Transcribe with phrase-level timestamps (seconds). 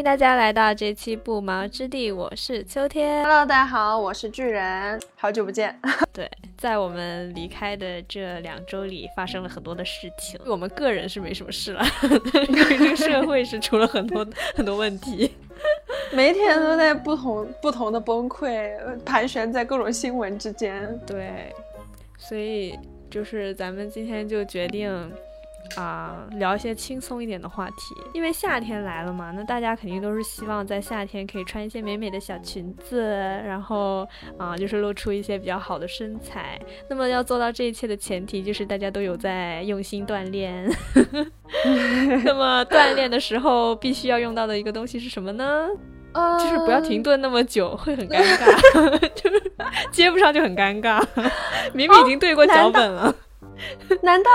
[0.00, 3.22] 欢迎大家来到这期不毛之地，我是秋天。
[3.22, 5.78] Hello，大家好，我是巨人，好久不见。
[6.10, 6.26] 对，
[6.56, 10.40] 在我们离开的这两周里，发生了很多的事情。
[10.46, 11.84] 我们个人是没什么事了，
[12.48, 15.34] 因为这个社会是出了很多很多问题，
[16.14, 18.72] 每天都在不同不同的崩溃，
[19.04, 20.98] 盘旋在各种新闻之间。
[21.06, 21.54] 对，
[22.16, 22.74] 所以
[23.10, 25.12] 就是咱们今天就决定。
[25.76, 33.02] 啊、聊一些轻松一点的话题，因为夏天来了嘛，那大家肯定都是希望在夏天可以穿一些美美的小裙子，
[33.44, 34.06] 然后
[34.38, 36.60] 啊、就是露出一些比较好的身材。
[36.88, 40.68] 那么要做到这一切的前提，就是大家都有在用心锻炼。
[42.24, 45.68] 那么锻炼的时候必须要用到的一个东西是什么呢？
[46.12, 49.52] 呃就是不要停顿那么久，会很尴尬， 就是
[49.92, 51.00] 接不上就很尴尬。
[51.72, 53.14] 明明已经对过脚本了。
[54.02, 54.30] 难道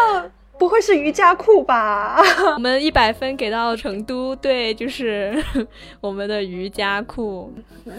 [0.57, 2.17] 不会是瑜伽裤吧？
[2.55, 5.43] 我们一百分给到成都，对，就是
[5.99, 7.53] 我们的瑜伽裤。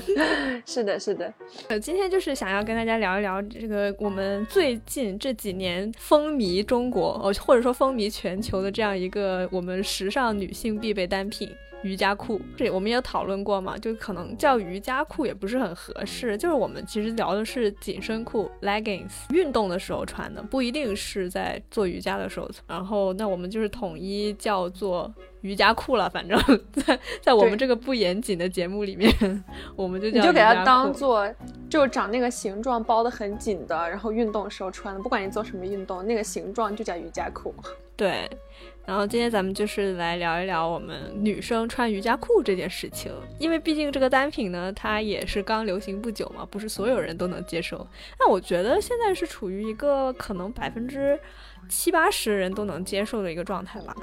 [0.64, 1.32] 是的，是的。
[1.68, 11.50] 呃，今天就是想要跟大家聊一聊这个我们最近这几年风靡中国，哦，或者说风靡全球的这样一个我们时尚女性必备单品。
[11.87, 22.64] 瑜伽裤，这我们也讨论过嘛，就可能叫瑜伽裤也不是很合适，就是我们其实聊的是紧身裤 （leggings），运动的时候穿的，不一定是在做瑜伽的时候穿。
[22.67, 25.14] 然后，那我们就是统一叫做
[25.47, 26.39] 瑜伽裤了，反正
[26.72, 29.11] 在在我们这个不严谨的节目里面，
[29.77, 31.33] 我们就叫你就给它当做
[31.70, 37.55] 就长那个形状，包的很紧的，然后运动时候穿的，不管你做什么运动，那个形状就叫瑜伽裤。
[37.97, 38.28] 对，
[38.84, 47.86] 然后今天咱们就是来聊一聊我们女生穿瑜伽裤这件事情，因为毕竟这个单品呢，它也是刚流行不久嘛，不是所有人都能接受。
[48.20, 51.18] 那我觉得现在是处于一个可能百分之
[51.70, 53.96] 七八十人都能接受的一个状态吧，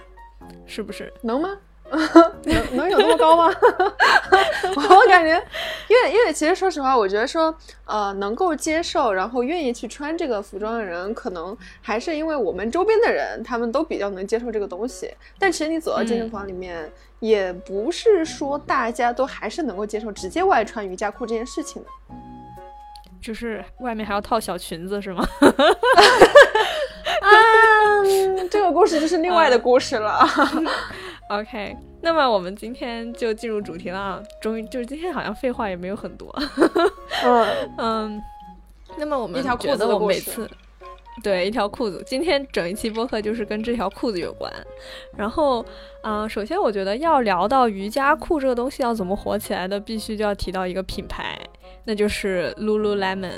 [0.66, 1.12] 是不是？
[1.22, 1.50] 能吗？
[2.46, 3.54] 能能有那么高吗？
[4.76, 5.30] 我感觉，
[5.88, 7.54] 因为因为其实说实话，我觉得说，
[7.86, 15.14] 呃，能够接受，然后愿意去穿这个服装的人，可能还是因为我们周边的人，他们都比较能接受这个东西。
[15.38, 21.90] 但其实你走到健身嗯房里面，也不是说大家都还是能够接受直接外穿瑜伽裤这件事情的。
[23.22, 25.24] 就是外面还要套小裙子是吗？
[27.22, 27.30] 啊，
[28.50, 30.20] 这个故事就是另外的故事了。
[31.30, 34.22] OK，那么我们今天就进入主题了啊！
[34.42, 36.34] 终于，就是今天好像废话也没有很多。
[37.24, 37.48] 嗯，
[37.80, 38.22] 嗯，
[38.98, 40.50] 那么我们一条裤觉得我子的故事每次
[41.24, 44.52] 对一条裤子，今天整一期播客就是跟这条裤子有关。
[45.16, 45.66] 然后，
[46.04, 51.40] 嗯、首先我觉得要聊到瑜伽裤这个东西要怎么火起来的，必须就要提到一个品牌，
[51.86, 53.32] 那就是 Lululemon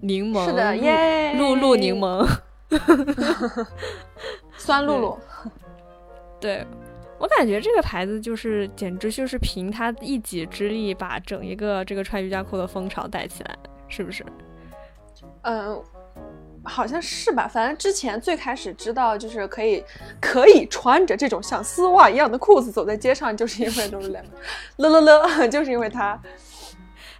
[0.00, 2.26] 柠檬，是的，耶，露露柠，檬。
[4.56, 5.18] 酸露露。
[6.40, 6.66] 对
[7.18, 13.58] 我感觉这个牌子就是简直就是凭他一己之力把整一个这个穿瑜伽裤的风潮带起来，
[13.88, 14.24] 是不是？
[15.42, 15.82] 嗯，
[16.64, 17.46] 好像是吧。
[17.46, 19.84] 反正之前最开始知道就是可以
[20.18, 24.24] 可以穿着这种像丝袜一样的裤子走在街上，就是因为 Lululemon，
[24.78, 26.18] 乐乐乐，就是因为它。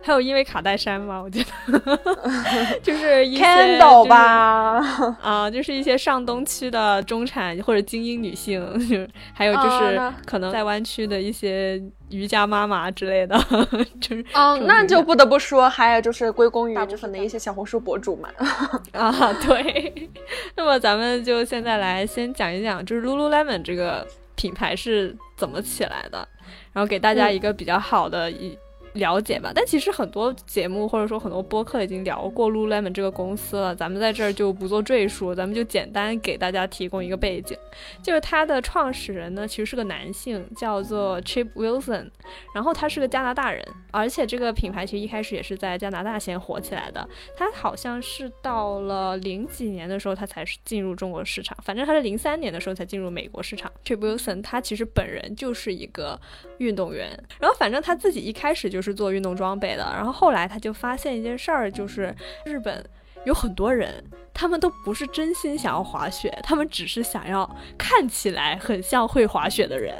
[0.02, 1.20] 还有因为卡戴珊吗？
[1.20, 1.98] 我觉得
[2.82, 13.38] 就是一些 Candle 就是吧，啊、就是一些上东区的中产或者精英女性，就还有就啊是可能在湾区的一些瑜伽妈妈之类的，
[14.00, 18.30] 就是嗯，那就不得不说，还有就是归功于大部分的一些小红书博主们。
[18.92, 19.12] 啊，
[19.46, 20.08] 对。
[20.56, 26.26] 那么咱们就现在来先讲一讲，就是 Lululemon 这个品牌是怎么起来的，
[26.72, 28.58] 然后给大家嗯一个比较好的一。
[28.94, 37.56] 了解吧，但其实很多节目或者说很多播客已经聊过 Lululemon 这个公司了，咱们在这儿就不做赘述，咱们就简单给大家提供一个背景，
[38.02, 42.10] 就是它的创始人呢其实是个男性，叫做 Chip Wilson，
[42.54, 51.56] 然后他是个加拿大人，而且这个品牌其实一开始也是在加拿大先火起来的，他好像是到了零几年的时候，他才是进入中国市场。
[51.62, 53.70] 反正他是零三年的时候才进入美国市场。
[53.84, 56.20] Chip Wilson 他其实本人就是一个
[56.58, 62.16] 运动员，然后反正他自己一开始就就是做运动装备的，然后后来他就发现一件事儿，就是
[62.46, 62.82] 日本
[63.26, 64.02] 有很多人。
[64.32, 67.46] 他们都不是真心想要滑雪，他们只是想要
[67.76, 69.94] 看起来很像会滑雪的人。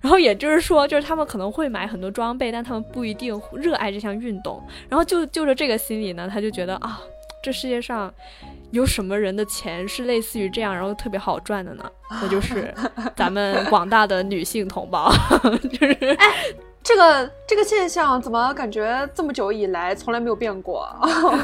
[0.00, 4.62] 然后也就是说，就是他们可能会买很多装备，但他们不一定热爱这项运动。
[4.88, 7.02] 然后就就着这个心理呢，他就觉得啊，
[7.42, 8.12] 这世界上
[8.70, 11.90] 有什么人的钱是类似于这样，然后特别好赚的呢？
[12.08, 12.72] 那就是
[13.16, 15.10] 咱们广大的女性同胞，
[15.72, 16.18] 就是
[16.84, 20.88] 这个这个现象怎么感觉这么久以来从来没有变过？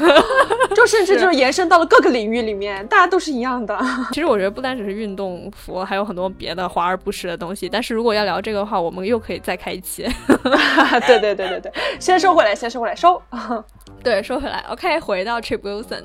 [0.75, 3.77] 就甚至就是延伸到了各个领域里面，大家都是一样的。
[4.11, 7.69] 其实我觉得不单只是运动服，还有很多别的华而不实的东西。
[7.69, 10.03] 但是如果要聊这个的话，我们又可以再开一期。
[11.07, 13.21] 对对对对对，先收回来，先收回来，收。
[14.01, 16.03] 对，说回来，OK，回到 Trip Wilson，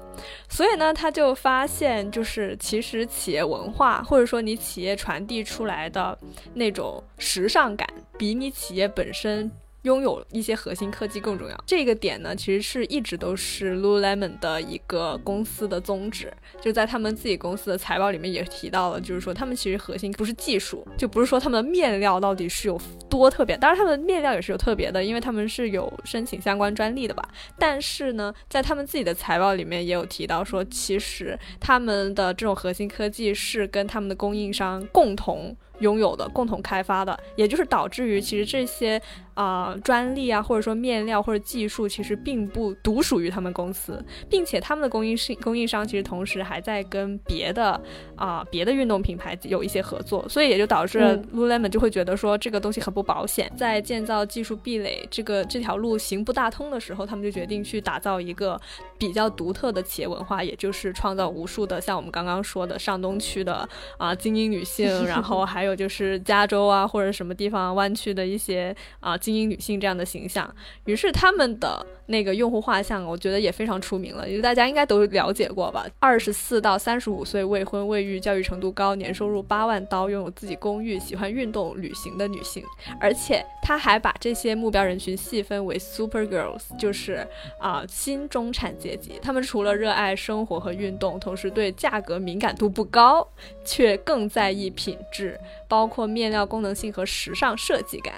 [0.49, 6.19] 所以呢，他就发现，就是其实企业文化，或者说你企业传递出来的
[6.55, 7.89] 那种时尚感，
[8.19, 9.51] 比你企业本身。
[9.85, 11.65] 拥有一些核心科技更重要。
[11.67, 16.33] 这个点呢，其实是一直都是 Lululemon 的一个公司的宗旨。
[16.61, 23.57] 就在他们自己公司的财报里面也提到了，就是说他们其实核心不是技术，就不是说他们的面料到底是有多特别。
[23.57, 27.29] 当然，他们的面料也是有特别的，因为他们是有申请相关专利的吧。
[27.59, 35.55] 但是呢，在他们自己的财报里面也有提到说，其实他们的这种核心科技是跟他们的供应商共同。
[35.81, 39.01] 拥有的共同开发的，也就是导致于其实这些
[39.35, 47.81] 啊专利啊，或者说面料或者技术，其实并不独属于他们公司，并且他们的供应商供应商其实同时还在跟别的
[48.15, 51.01] 啊别的运动品牌有一些合作，所以也就导致
[51.35, 58.61] Lululemon 就会觉得说这个东西很不保险，在建造技术壁垒这个这条路行不大通的时候，他们就决定去打造一个
[58.97, 63.69] 比较独特的企业文化，也就是创造无数的像我们刚刚说的上东区的
[63.99, 65.64] 啊精英女性， 然后还。
[65.65, 71.87] 还有就是加州啊，或者什么地方湾区的一些啊精英女性这样的形象，于是他们的。
[72.07, 75.87] 那个用户画像，我觉得也非常出名了，因为大家应该都了解过吧。
[75.99, 82.63] 二十四到三十五岁，未婚未育，教育程度高，年收入八万刀，拥有自己公寓，喜欢运动旅行的女性。
[83.01, 87.27] 而且他还把这些目标人群细分为 Super Girls，就是
[87.59, 89.19] 啊新中产阶级。
[89.23, 93.27] 他们除了热爱生活和运动，同时对价格敏感度不高，
[93.65, 98.13] 却更在意品质，包括面料功能性和时尚设计感。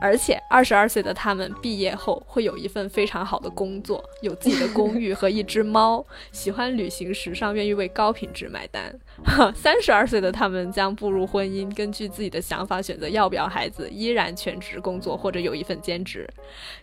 [0.00, 3.20] 而且二十二岁的他们毕业后会有一份非常。
[3.30, 8.92] 好的工作，有自己的公寓和一只猫，喜欢旅行时尚，愿意为高品质买单。
[9.54, 16.28] 三十二岁的他们将步入婚姻，根据自己的想法选择要不要孩子，依然全职工作或者有一份兼职。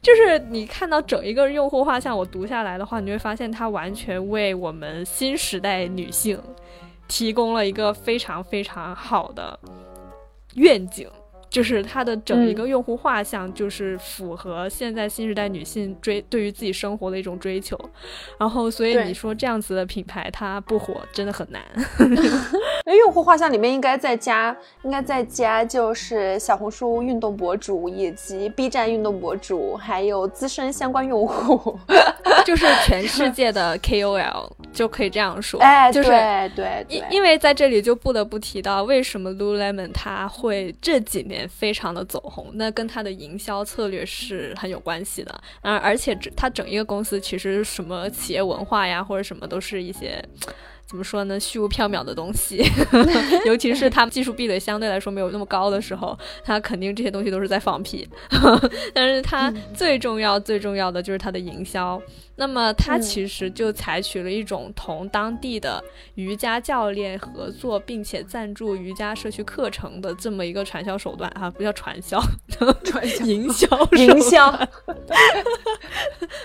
[0.02, 6.40] 就是你看到整一个用户画像，我读下来的话，你会发现他完全为我们新时代女性
[7.08, 9.60] 提供了一个非常非常好的
[10.58, 11.10] 愿景。
[11.50, 17.80] 就是它的整一个用户画像，就是符合现在新时代女性追对于自己生活的一种追求，
[18.38, 21.64] 然后所以你说这样子的品牌它不火真的很难。
[22.88, 31.78] 那用户画像里面应该再加，应该再加就是小红书运动博主以及 B 站运动博主，还有资深相关用户，
[32.46, 35.60] 就是全世界的 KOL 就可以这样说。
[35.60, 41.46] 哎，就是对对，因因为在这里就不得不提到为什么 Lululemon 它会这几年。
[41.58, 45.42] 非常的走红，那跟它的营销策略是很有关系的。
[45.64, 50.24] 嗯，而且它整一个公司其实什么企业文化呀，或者什么都是一些。
[50.88, 51.40] 怎么说呢？
[51.40, 52.64] 虚无缥缈的东西，
[53.46, 58.08] 尤其是他们技术壁垒相对来说没有那么高的时候，他肯定这些东西都是在放屁。
[58.94, 62.02] 但是他最重要、最重要的就是他的营销。
[62.38, 65.84] 那么他其实就采取了一种同当地的
[66.16, 72.18] 瑜伽教练合作，并且赞助瑜伽社区课程的这么一个传销手段啊，不叫传销，
[72.86, 74.50] 传销营销营销。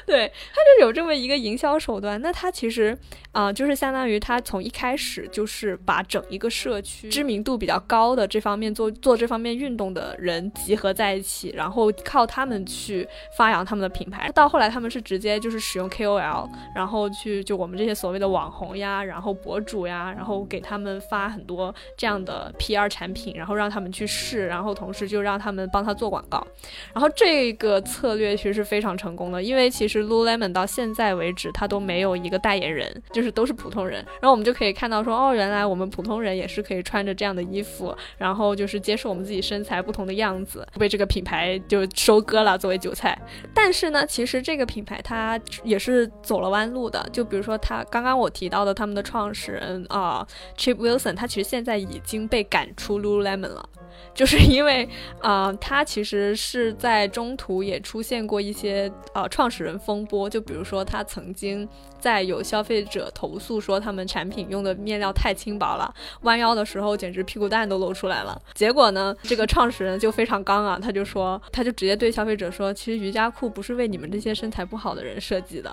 [0.04, 2.20] 对他就有这么一个营销手段。
[2.20, 2.98] 那他其实
[3.30, 4.32] 啊，就是相当于他。
[4.32, 13.06] 他从一开始就是把整一个社区知名度比较高的这方面做做这方面运动的人集合在一起，然后靠他们去
[13.36, 14.32] 发扬他们的品牌。
[14.32, 26.46] 到后来他们是直接就是使用 KOL，然后去就我们这些所谓的网红呀，然后博主呀，然后给他们发很多这样的 PR 产品，然后让他们去试，然后同时就让他们帮他做广告。
[26.92, 34.04] 然后这个策略其实是非常成功的，因为其实 Lululemon 到现在为止他都没有一个代言人，就是都是普通人。
[34.20, 43.18] 然后我们就可以看到，说哦，原来我们普通人也是可以穿着这样的衣服，然后就是接受我们自己身材不同的样子，被这个品牌就收割了作为韭菜。
[43.54, 45.38] 但是呢，其实这个品牌它
[45.72, 47.08] 也是走了弯路的。
[47.10, 50.26] 就比如说，他刚刚我提到的他们的创始人啊
[50.58, 53.68] ，Chip Wilson，他其实现在已经被赶出 Lululemon 了。
[54.14, 54.86] 就是因为，
[55.20, 61.66] 啊，他其实是在中途也出现过一些呃创始人风波，就比如说他曾经
[61.98, 68.40] 在有消费者投诉说他们产品用的面料太轻薄了，弯腰的时候简直屁股蛋都露出来了。
[68.54, 75.70] 结果呢，这个创始人就非常刚啊，他就说，他就直接对消费者说，其实瑜伽裤不是为你们这些身材不好的人设计的。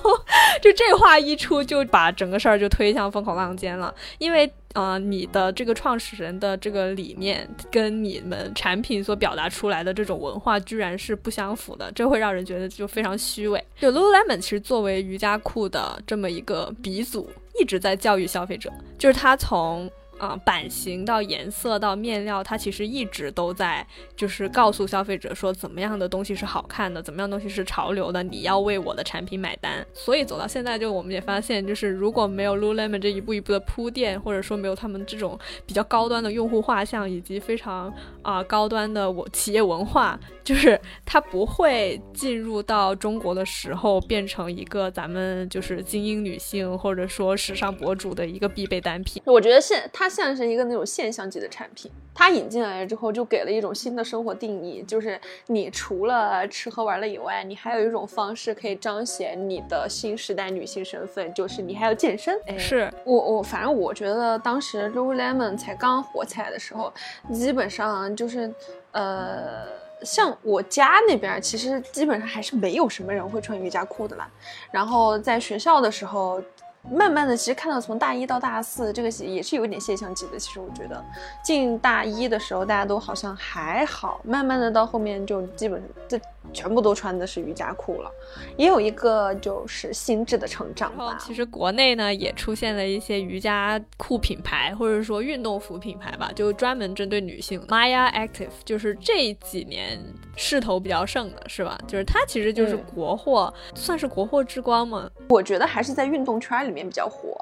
[0.62, 4.50] 就这话一出，就把整个事儿就推向风口浪尖了，因为。
[4.74, 13.64] 呃，你的这个创始人的这个理念跟你们产品所表达出来的这种文化居然是不相符的，这会让人觉得就非常虚伪。
[13.80, 19.90] 就 Lululemon 其实作为瑜伽裤的这么一个鼻祖，一直在教育消费者，就是他从。
[20.18, 29.86] 啊，版型到颜色到面料，它其实一直都在，就是告诉消费者说怎么样的东西是好看的，怎么样东西是潮流的，你要为我的产品买单。
[29.94, 49.22] 所以走到现在，就我们也发现，就是如果没有 Lululemon 这一步一步的铺垫，或者说没有他们这种比较高端的用户画像以及非常啊高端的我企业文化，就是它不会进入到中国的时候变成一个咱们就是精英女性或者说时尚博主的一个必备单品。
[49.24, 50.07] 我觉得现它。
[50.08, 62.38] 像是一个那种现象级的产品，它引进来之后就给了一种新的生活定义，就是你除了吃喝玩乐以外，你还有一种方式可以彰显你的新时代女性身份，就是你还要健身。
[62.58, 66.92] 是我我反正我觉得当时 Lululemon 才刚火起来的时候，
[67.32, 68.52] 基本上就是
[68.92, 69.66] 呃，
[70.02, 74.30] 像我家那边其实基本上还是没有什么人会穿瑜伽裤的啦。
[74.70, 76.42] 然后在学校的时候。
[76.90, 80.38] 慢慢的，其实看到从大一到大四，这个也是有一点现象级的。
[80.38, 81.04] 其实我觉得，
[81.42, 86.20] 进大一的时候大家都好像还好，慢慢的到后面就基本上这
[86.52, 88.10] 全部都穿的是瑜伽裤了，
[88.56, 91.16] 也有一个就是心智的成长吧。
[91.20, 97.60] 其实国内呢也出现了一些瑜伽裤品牌，或者说运动服品牌吧，就专门针对女性。
[97.68, 100.00] Maya Active 就是这几年
[100.36, 101.78] 势头比较盛的，是吧？
[101.86, 105.08] 就是它其实就是国货，算是国货之光嘛。
[105.28, 106.88] 我觉得还是在运动圈里面。
[106.88, 107.36] 比较火，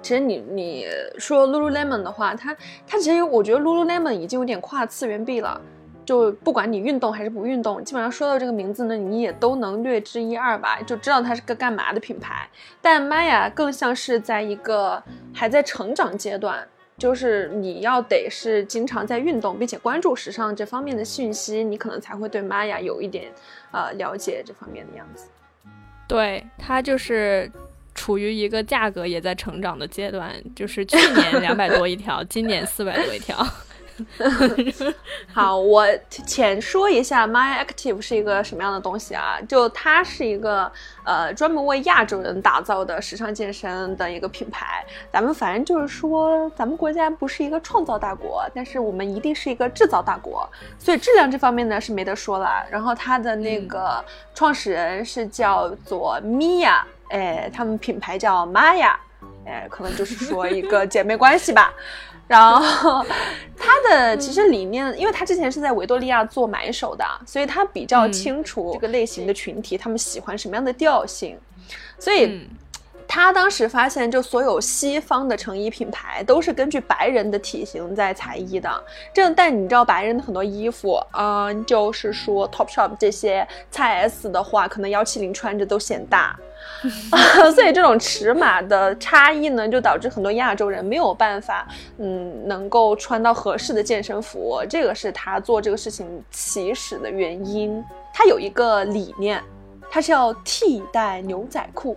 [0.00, 0.86] 其实你你
[1.18, 5.60] 说 Lululemon 的话，它它其实我觉得 Lululemon 已经有点跨次元壁了。
[6.04, 12.48] 就不管你运动还是不运动，基本上说到这个名字呢，你也都能略知一二吧，就知道它是个干嘛的品牌。
[12.80, 15.02] 但 Maya 更像是在一个
[15.34, 16.66] 还在成长阶段，
[16.98, 23.32] 就是你要得是经常在运动，并且关注时尚这方面的讯息，你可能才会对 Maya 有一点
[23.70, 25.26] 呃了解这方面的样子。
[26.08, 27.50] 对，它就是。
[27.94, 33.46] 处于一个价格也在成长的阶段，就是去年两百多一条，今年四百多一条。
[35.32, 39.38] 好，我浅说一下，My Active 是一个什么样的东西啊？
[39.48, 40.70] 就它是一个
[41.04, 44.84] 呃专门为亚洲人打造的时尚健身的一个品牌。
[45.10, 52.64] 咱们反正就是说，咱们国家不是一个创造大国，但是我们一定是一个制造大国，所以质量这方面呢是没得说了。
[52.70, 54.04] 然后它的那个
[54.34, 56.80] 创始人是叫做 Mia。
[57.08, 58.94] 哎，他们品牌叫 Maya，，
[59.44, 61.70] 哎，可能就是说一个姐妹关系吧。
[62.26, 63.04] 然后
[63.56, 71.38] 他的其实理念，因为他之前是在维多利亚做买手的，所以他比较清楚这个类型的群体，他们喜欢什么样的调性，
[71.98, 72.48] 所以。
[73.14, 78.70] 他当时发现，就所有西方的成衣品牌都是根据白人的体型在裁衣的。
[79.12, 86.34] 这但你知道，白人的很多衣服，嗯，就是说 Topshop 这些 XS 的话，可能幺七零穿着都显大，
[87.54, 91.66] 所以这种尺码的差异呢，就导致很多亚洲人没有办法，
[91.98, 94.60] 嗯，能够穿到合适的健身服。
[94.68, 97.82] 这个是他做这个事情起始的原因。
[98.12, 99.42] 他有一个理念，
[99.90, 101.96] 他是要替代牛仔裤。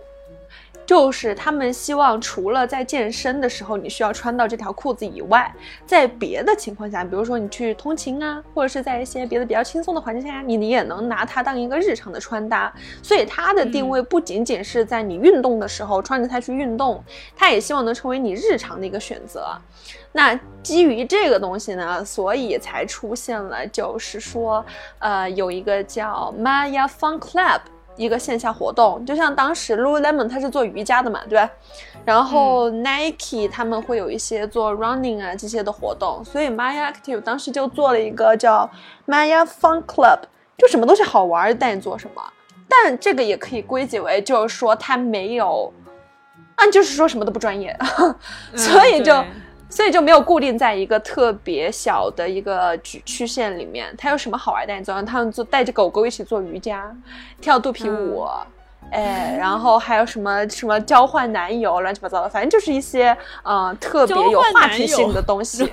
[0.86, 5.52] 就是他们希望，除了在健身的时候你需要穿到这条裤子以外，
[5.84, 12.72] 在别的情况下，比如说你去通勤啊，或者是在一些别的比较轻松的环境下，你你也能拿它当一个日常的穿搭。
[13.02, 17.02] 所以它的定位不仅仅是在你运动的时候穿着它去运动，
[17.34, 19.48] 它也希望能成为你日常的一个选择。
[20.12, 24.64] 那基于这个东西呢，所以才出现了，就是说，
[25.00, 27.60] 呃，有一个叫 Maya Fun Club。
[27.96, 31.50] 一个线下活动，就像当时 Lululemon 它是做瑜伽的嘛，对吧？
[32.04, 38.70] 然后 Nike 他们会有一些做 running 啊这些的活动，所以 Maya Active 当时就做了一个叫
[39.06, 40.20] Maya Fun Club，
[40.58, 42.22] 就什么东西好玩带你做什么。
[42.68, 45.72] 但这个也可以归结为就是说它没有，
[46.56, 47.76] 啊，就是说什么都不专业，
[48.54, 49.24] 所以就。
[49.68, 53.92] 所以就没有固定在一个特别小的一个曲曲线里面。
[53.98, 54.82] 它有什么好玩的？
[54.82, 56.90] 昨他们做带着狗狗一起做瑜伽，
[57.40, 58.26] 跳肚皮舞，
[58.90, 65.68] 哎，然后还有什么什么交换男友，乱七八糟的，反正就是一些呃特别有话题性的东西。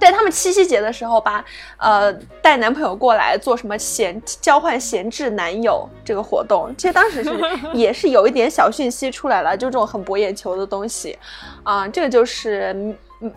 [0.00, 1.44] 在他们七夕节的时候，吧
[1.78, 2.12] 呃
[2.42, 7.30] 带男朋友过来做什么闲交换闲置男友这个活动，其实当时是
[7.74, 11.18] 也是有一点小讯息出来了，就这种很博眼球的东西，
[11.62, 12.94] 啊，这个就是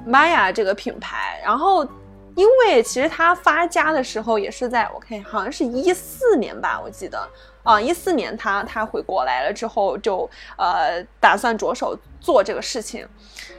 [0.08, 1.42] Maya 这个品牌。
[1.44, 1.84] 然后，
[2.36, 7.28] 因为其实它发家的时候也是在我看好像是一四年吧，我记得
[7.64, 13.08] 啊，一四年他他回国来了之后就呃打算着手做这个事情。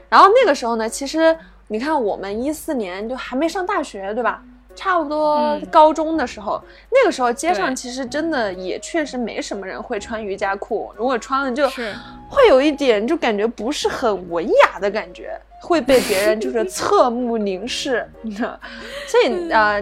[0.09, 1.37] 然后那个时候呢，其实
[1.73, 4.43] 你看我们一四年就还没上大学，对吧？
[4.75, 6.61] 差不多高中的时候，
[6.91, 11.69] 那个时候街上其实真的也确实没什么人会穿瑜伽裤，如果穿了就
[12.29, 18.09] 会有一点就感觉不是很文雅的感觉，会被别人就是 侧目凝视，
[19.07, 19.81] 所以啊，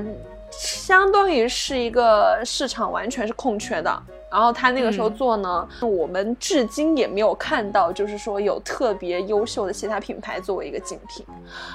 [0.51, 4.03] 相当于是一个市场完全是空缺的。
[4.31, 11.25] 然后他那个时候做呢，我们至今也没有看到，就是说有特别优秀的其他品牌作为一个竞品，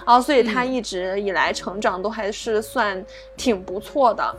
[0.06, 3.04] 然后所以他一直以来成长都还是算
[3.36, 4.36] 挺不错的，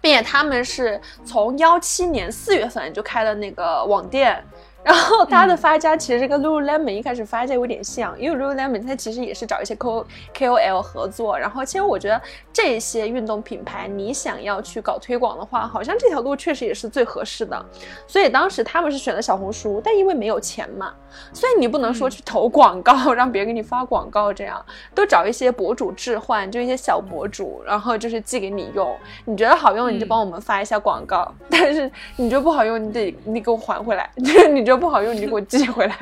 [0.00, 4.42] 并且他们是从幺七年四月份就开了那个网店。
[4.86, 11.38] 然后它的发家其实跟 Lululemon 一开始发家有点像，因为 Lululemon 它其实也是找一些 K K O L 合作。
[11.38, 12.20] 然后其实我觉得
[12.52, 17.64] 这些运动品牌，你想要去搞推广的话，好像这条路确实也是最合适的。
[18.06, 20.92] 所以当时他们是选的小红书，但因为没有钱嘛，
[21.32, 24.62] 所以你不能说去投广告，让别人给你发广告，这样
[24.94, 28.94] 都找一些博主置换，就一些小博主，然后就是寄给你用。
[29.24, 34.73] 你觉得好用，你就帮我们发一下广告；但是你觉得不好用，你得你给我还回来， 就是你就。
[34.76, 35.96] 不好用，你就给我寄回来。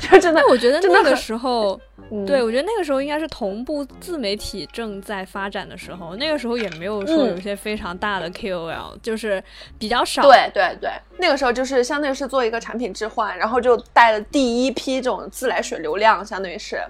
[0.00, 1.80] 就真的，我觉得那个时候，
[2.26, 6.16] 对我觉得那个时候应该是同步自媒体正在发展的时候。
[6.16, 9.42] 那个时候也没有说有些非常大的 KOL，就是
[9.78, 10.22] 比较少。
[10.22, 16.80] 对对对，那个时候就是相当于是做一个产品置换，然后就带了第一批这种自来水流量，相当于是。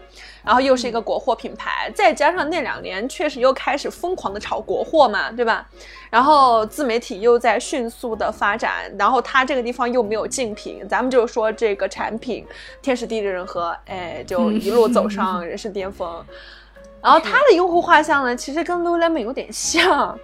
[0.44, 5.66] 然后又是一个国货品牌，再加上那两年确实又开始疯狂的炒国货嘛，对吧？
[6.10, 12.46] 然后自媒体又在迅速的发展，然后它这个地方又没有竞品，咱们就说这个产品
[12.82, 16.24] 天时地利人和，哎，就一路走上人生巅峰。
[17.02, 20.16] 然后它的用户画像呢，其实跟 Lululemon 有点像，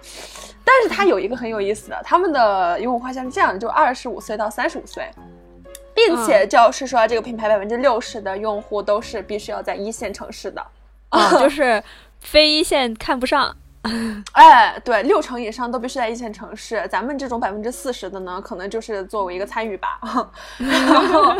[0.63, 5.09] 但是它有一个很有意思的，他们的用户画像是这样的，就二十五岁到三十五岁。
[6.07, 10.65] 并且就是说，这个品牌百分之六十的用户都是必须要在一线城市的，
[11.09, 11.83] 啊， 就是
[12.19, 13.55] 非一线看不上。
[14.33, 16.85] 哎，对，六成以上都必须在一线城市。
[16.91, 19.97] 咱们这种百分之四十的呢，可能就是作为一个参与吧。
[20.59, 21.33] 然后，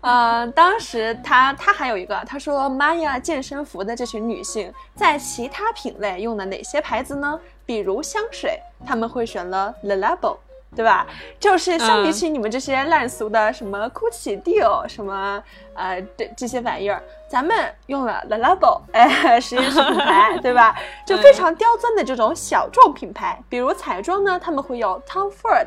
[0.00, 7.38] 呃，当时他他还有一个，他说玛雅健身服的这群女性在其他品类用的哪些牌子呢？
[7.66, 10.36] 比如香水，他们会选了 Le Labo。
[10.76, 11.06] 对吧？
[11.38, 15.42] 就是相比起你们这些烂俗的什么 Gucci、Dior 什么
[15.74, 20.78] 呃这这些玩意儿，咱们用了 The Labo， 哎，实验室品牌，对吧？
[21.04, 25.66] 就非常刁钻的这种小众品牌，比如彩妆呢，他们会有 Tom Ford，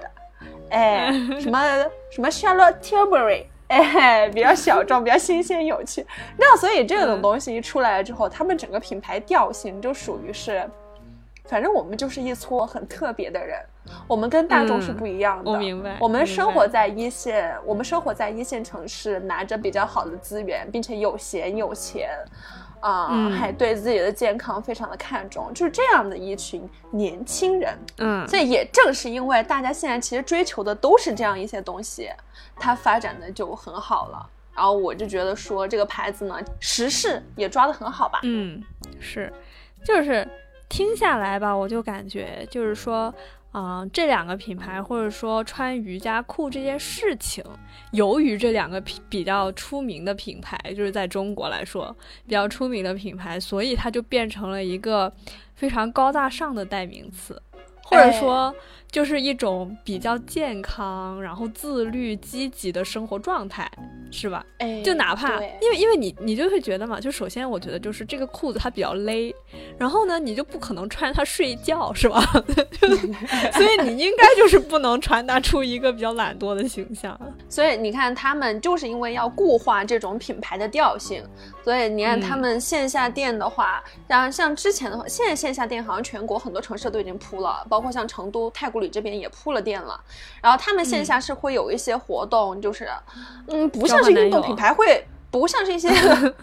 [0.69, 1.61] 哎，什么
[2.09, 6.05] 什么 Charlotte Tilbury，哎，比较小众，比较新鲜有趣。
[6.37, 10.69] 那所以这种东西一出来了之后，他们整个品牌调性就属于是。
[11.45, 13.59] 反正我们就是一撮很特别的人，
[14.07, 15.51] 我们跟大众是不一样的。
[15.51, 15.97] 我明白。
[15.99, 22.17] 我们生活在一线，我们生活在一线城市，拿着比较好的资源，并且有闲有钱，
[22.79, 27.77] 啊，还对自己的健康非常的看重，就是这样的一群年轻人。
[27.97, 32.09] 嗯，所以也正是因为大家现在其实追求的都是这样一些东西，
[32.55, 34.29] 它发展的就很好了。
[34.55, 38.21] 然后我就觉得说这个牌子呢，时事也抓得很好吧。
[38.23, 38.63] 嗯，
[39.01, 39.31] 是，
[39.85, 40.25] 就是。
[40.73, 43.13] 听下来吧，我就感觉就是说，
[43.53, 47.43] 嗯，这两个品牌或者说穿瑜伽裤这件事情，
[47.91, 55.13] 由于这两个比比较出名的品牌，就是在中国来说比较出名的品牌，所以它就变成了一个
[55.53, 57.39] 非常高大上的代名词，
[57.83, 58.51] 或者说。
[58.93, 63.67] 就是一种比较健康，然后自律、积极的生活状态，
[64.11, 64.45] 是吧？
[64.59, 69.35] 哎，就哪怕因为因为你你就会觉得嘛，就首先我觉得就是这个裤子它比较勒，
[69.79, 72.21] 然后呢你就不可能穿它睡觉，是吧？
[73.53, 77.19] 所以你应该就是不能传达出一个比较懒惰的形象。
[77.49, 81.23] 所以你看他们就是因为要固化这种品牌的调性，
[81.63, 88.82] 所以你看他们线下店的话，像像之前的话，现在线下店好像全国很多城市都已经铺了，包括像成都太古。
[88.89, 89.99] 这边也铺了店了，
[90.41, 92.89] 然后他们线下是会有一些活动，就是，
[93.47, 95.89] 嗯，不像是运动品牌会，不像是一些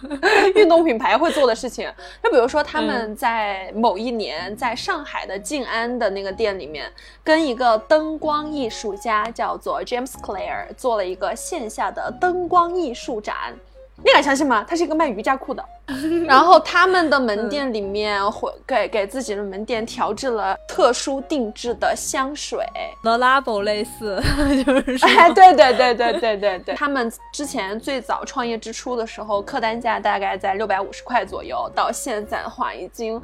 [0.57, 1.93] 运动品牌会做的事情。
[2.23, 6.91] 就比如说他们在某一年在上海的静安的那个店里面，
[7.23, 13.55] 跟一个灯光艺术家叫做 James Clare 做了一个线下的灯光艺术展。
[14.05, 14.65] 你敢相信吗？
[14.67, 15.65] 他是一个卖瑜伽裤的，
[16.27, 22.65] 然后他们的门店里面会给给自己的门店调制了特殊定制的香水
[23.03, 24.21] ，The Labo 类似，
[24.65, 33.21] 就是哎，对对对对对对对，他们之前最早创业之初的时候，客单价大概在六百五十块左右，到现在的话已经。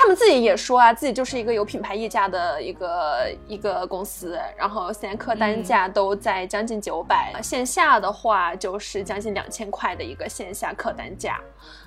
[0.00, 11.40] 他们自己也说啊，自己就是一个有品牌溢价的一个一个公司，然后现在客单价都在将近九百，线下的话就是将近两千块的一个线下客单价，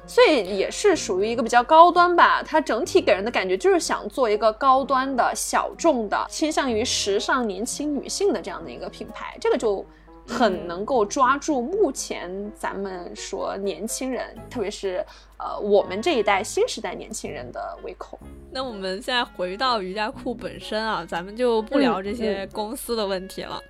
[0.05, 2.43] 所以也是属于一个比较高端吧。
[2.43, 9.85] 它整体给人的感觉就是想做一个高端的小众的，倾向于时尚年轻女性的这样的一个品牌，这个就。
[10.27, 15.03] 很能够抓住目前咱们说年轻人，特别是
[15.41, 18.19] 呃我们这一代新时代年轻人的胃口。
[18.53, 23.61] 那我们现在回到瑜伽裤本身啊，咱们就不聊这些公司的问题了。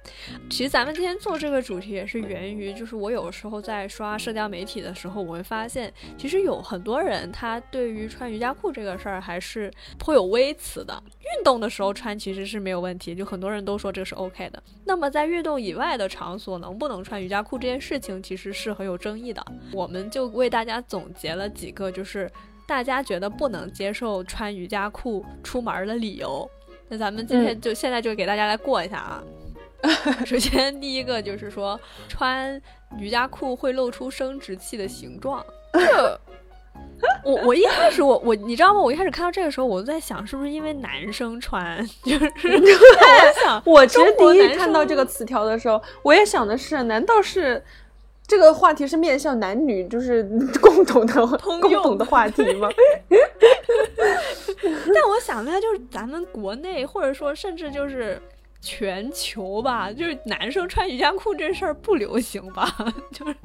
[0.50, 11.02] 其实咱们今天做这个主题也是源于，就是我有时候在刷社交媒体的时候，我会发现，其实有很多人他对于穿瑜伽裤这个事儿还是颇有微词的。
[11.20, 14.62] 运动的时候穿其实是没有问题，就很多人都说这是 OK 的。
[14.84, 19.46] 那么在运动以外的场所，能不能穿瑜伽裤这件事情，其实是很有争议的。
[19.72, 22.30] 我们就为大家总结了几个，就是。
[22.72, 26.50] 大家觉得不能接受穿瑜伽裤出门的理由，
[26.88, 29.22] 那咱们今天就现在就给大家来过一下啊。
[30.26, 32.60] 首先，第一个就是说穿
[32.98, 35.46] 瑜伽裤会露出生殖器的形状。
[35.74, 36.18] 这，
[37.26, 38.80] 我我一开始我我你知道吗？
[38.80, 47.62] 我一开始看到这个时候，我就在想是不是因为男生穿，就是 我想，我其实第一看到这个词条的时候，我也想的是，难道是？
[48.32, 50.24] 这个话题是面向男女， 就是
[50.62, 52.70] 共同的、共同的话题吗？
[54.94, 58.22] 但我想的就是咱们国内，或者说甚至就是
[58.62, 62.74] 全球吧，就是男生穿瑜伽裤这事儿不流行吧？
[63.12, 63.36] 就是。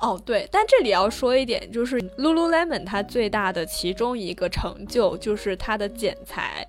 [0.00, 6.64] 哦，对，但这里要说一点，就是 Lululemon 它最大的其中一个成就就是它的剪裁，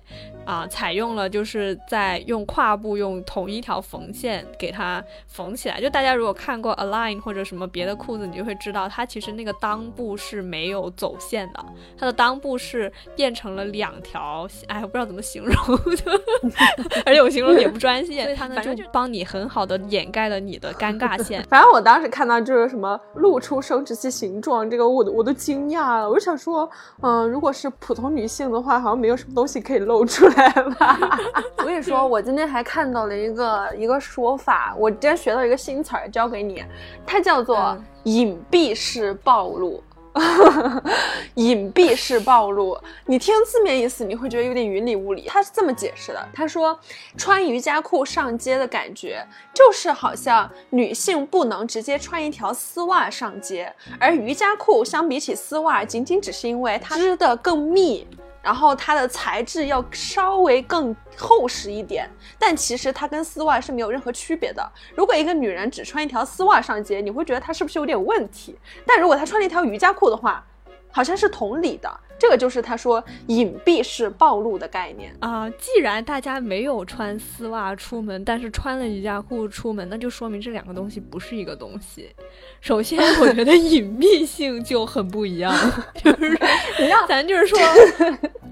[0.50, 5.80] 啊，采用了就是在用胯部用同一条缝线给它缝起来。
[5.80, 11.64] 就大家如果看过 Align 或者什么别的裤子，你就会知道它其实那个裆部是没有走线的，
[11.96, 15.54] 它的裆部是变成了两条，哎，我不知道怎么形容，
[17.06, 21.44] 而且我形容也不专业，所以它呢就帮你很好的掩盖了你的尴尬线。
[21.48, 22.98] 反正我当时看到就是什么。
[23.14, 26.08] 露出生殖器形状，这个我都我都惊讶了。
[26.08, 26.68] 我就想说，
[27.02, 30.39] 嗯，如果是普通女性的话，好像没有什么东西可以露出来
[30.78, 31.18] 吧。
[31.58, 36.64] 我跟你说，我今天还看到了一个一个说法，我今天学到一个新词儿，教给你，
[37.06, 39.82] 它叫做隐蔽式暴露。
[41.34, 42.76] 隐蔽式暴露，
[43.06, 45.26] 你听字面意思，你会觉得有点云里雾里。
[45.28, 46.76] 他是这么解释的：他说，
[47.16, 49.24] 穿瑜伽裤上街的感觉，
[49.54, 58.04] 就是好像女性不能直接穿一条丝袜上街，而瑜伽裤相比起丝袜，仅仅只是因为它织的更密。
[58.42, 64.72] 然后它的材质要稍微更厚实一点，但其实它跟丝袜是没有任何区别的。
[64.94, 68.58] 如果一个女人只穿一条丝袜上街，你会觉得她是不是有点问题？
[68.86, 70.44] 但如果她穿了一条瑜伽裤的话，
[70.90, 72.00] 好像是同理的。
[72.20, 75.48] 这个就是他说隐蔽式暴露的概念啊。
[75.58, 82.10] 既然大家没有穿丝袜出门，但是穿了瑜伽裤出门，那就说明这两个东西不是一个东西。
[82.60, 85.50] 首先，我觉得隐蔽性就很不一样，
[85.96, 86.38] 就是
[87.08, 87.58] 咱就是说，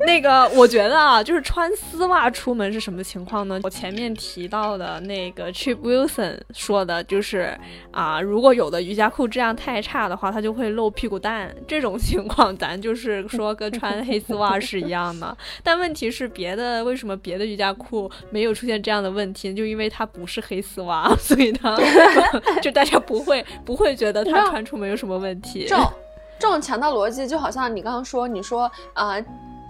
[0.07, 3.61] 那个我觉得啊，就是穿丝袜出门是什么情况呢？
[3.63, 7.55] 我前面提到的那个 Chip Wilson 说的就是
[7.91, 11.55] 啊，如果有的瑜伽裤质量太差的话，它就会露屁股蛋。
[11.67, 13.58] 这种情况，咱就是说。
[13.59, 19.53] 跟穿黑丝袜是一样的， 但问题是别的为什么别的瑜伽裤没有出现这样的问题？
[19.53, 21.77] 就因为它不是黑丝袜， 所以它
[22.63, 25.67] 就大家不会不会觉得它穿出没有什么问题。
[25.69, 25.93] 这种
[26.39, 29.17] 这种强盗逻辑就好像你刚刚说，你说啊。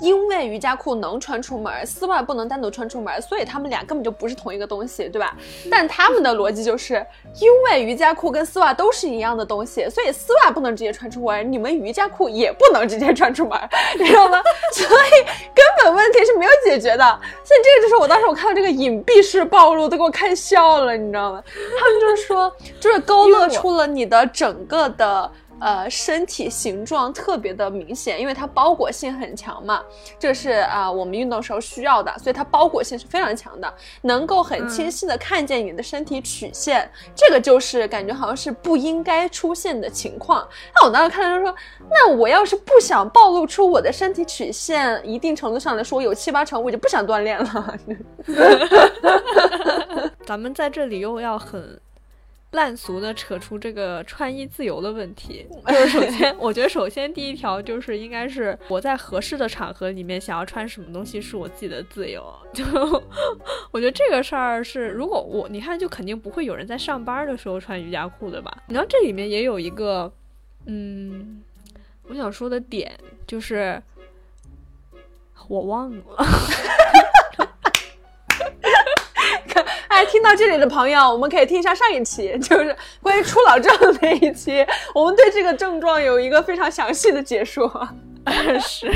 [0.00, 5.34] 因为瑜伽裤能穿出门，丝袜不能单独穿出门，所以他们俩根本就不是同一个东西，对吧？
[5.70, 7.04] 但他们的逻辑就是，
[7.40, 13.58] 因为瑜伽裤跟丝袜都是一样的东西，所以丝袜不能直接穿出门，你们瑜伽裤也不能直接穿出门，
[13.98, 14.40] 你知道吗？
[14.72, 17.04] 所以根本问题是没有解决的。
[17.44, 21.42] 所以这个就是我当时我看到这个隐蔽式暴露都给我看笑了，你知道吗？
[21.80, 25.30] 他们就是说，就是勾勒出了你的整个的。
[25.60, 29.82] 呃，身体形状特别的明显，因为它包裹性很强嘛，
[30.18, 40.46] 这是啊我们运动时候需要的，所以它包裹性是非常强的，能够很清晰的看见你的身体曲线，这个就是感觉好像是不应该出现的情况。
[40.74, 41.54] 那我当时看到就说，
[41.90, 47.74] 那我要是不想暴露出我的身体曲线，一定程度上来说有七八成我就不想锻炼了。
[50.24, 51.80] 咱们在这里又要很。
[52.52, 62.24] 烂俗的扯出这个穿衣自由的问题， 就是首先，我觉得首先第一条就是应该是我在合适的场合里面想要穿什么东西是我自己的自由。
[62.54, 62.64] 就
[63.70, 68.62] 我觉得这个事儿是，如果我你看，就肯定不会有人在上班的时候穿瑜伽裤的吧？
[68.66, 70.10] 你知道这里面也有一个，
[70.64, 71.42] 嗯，
[72.04, 73.82] 我想说的点就是，
[75.48, 76.04] 我忘了。
[79.98, 87.68] 哎，听到这里的朋友，我们可以听一下上一期， 就是关于初老症那一期， 我们对这个症状有一个非常详细的解说。
[88.60, 88.88] 是，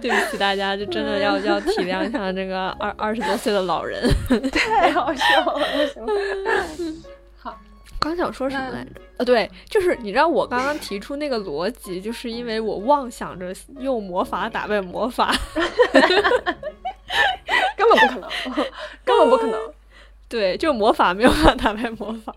[0.00, 4.02] 对不起大家，就真的要要体谅一下这个二二十多岁的老人。
[4.50, 5.66] 太好笑了，
[7.36, 7.56] 好，
[8.00, 8.90] 刚想说什么来着？
[9.18, 15.32] 呃，对，就是你知道我刚刚提出那个逻辑，就是因为我妄想着用魔法打败魔法。
[17.76, 18.30] 根本不可能，
[19.04, 19.60] 根本不可能。
[20.28, 22.34] 对，就魔法没有办法打败魔法。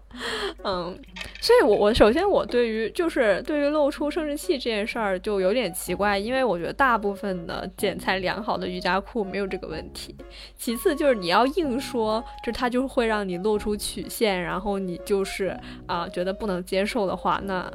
[0.64, 0.96] 嗯，
[1.42, 10.16] 所以，我我首先我对于就是对于露出生殖器这件事儿就有点奇怪，因为我觉得大部分的剪裁良好的瑜伽裤没有这个问题。
[10.56, 17.72] 其次就是你要硬说，就它就会让你露出曲线，然后你就是啊觉得不能接受的话，那。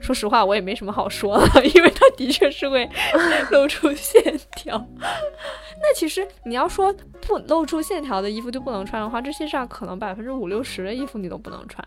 [0.00, 2.88] 说实话，我也没什么好说的， 因为它的确是会
[3.50, 4.76] 露出线条。
[5.80, 11.86] 那其实你要说不露出线条的衣服就不能穿的话，这世界上可能百分之五六十的衣服你都不能穿。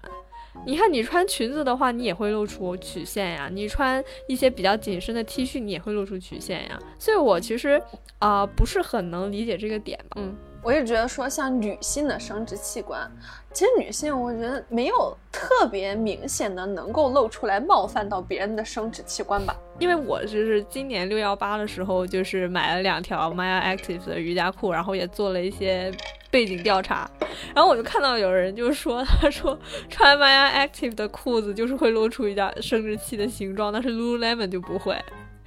[0.65, 6.77] 你看，你穿裙子的话，你也会露出曲线呀；你穿一些比较紧身的 T 恤，你也会露出曲线呀。
[6.99, 7.81] 所以我其实
[8.19, 10.17] 啊不是很能理解这个点吧。
[10.17, 13.09] 嗯，我也觉得说像女性的生殖器官。
[13.51, 19.53] 其实女性，我觉得没有特别明显的能够露出来冒犯到别人的生殖器官吧。
[19.79, 25.91] 因为我就是今年六幺八的时候，就是买了两条 Maya Active 的瑜伽裤，然后也做了一些
[26.29, 27.09] 背景调查，
[27.53, 34.95] 然后我就看到有人就说， 他说穿 Maya Active 的裤子就是会露出一点生殖器的形状，但是 Lululemon 就不会。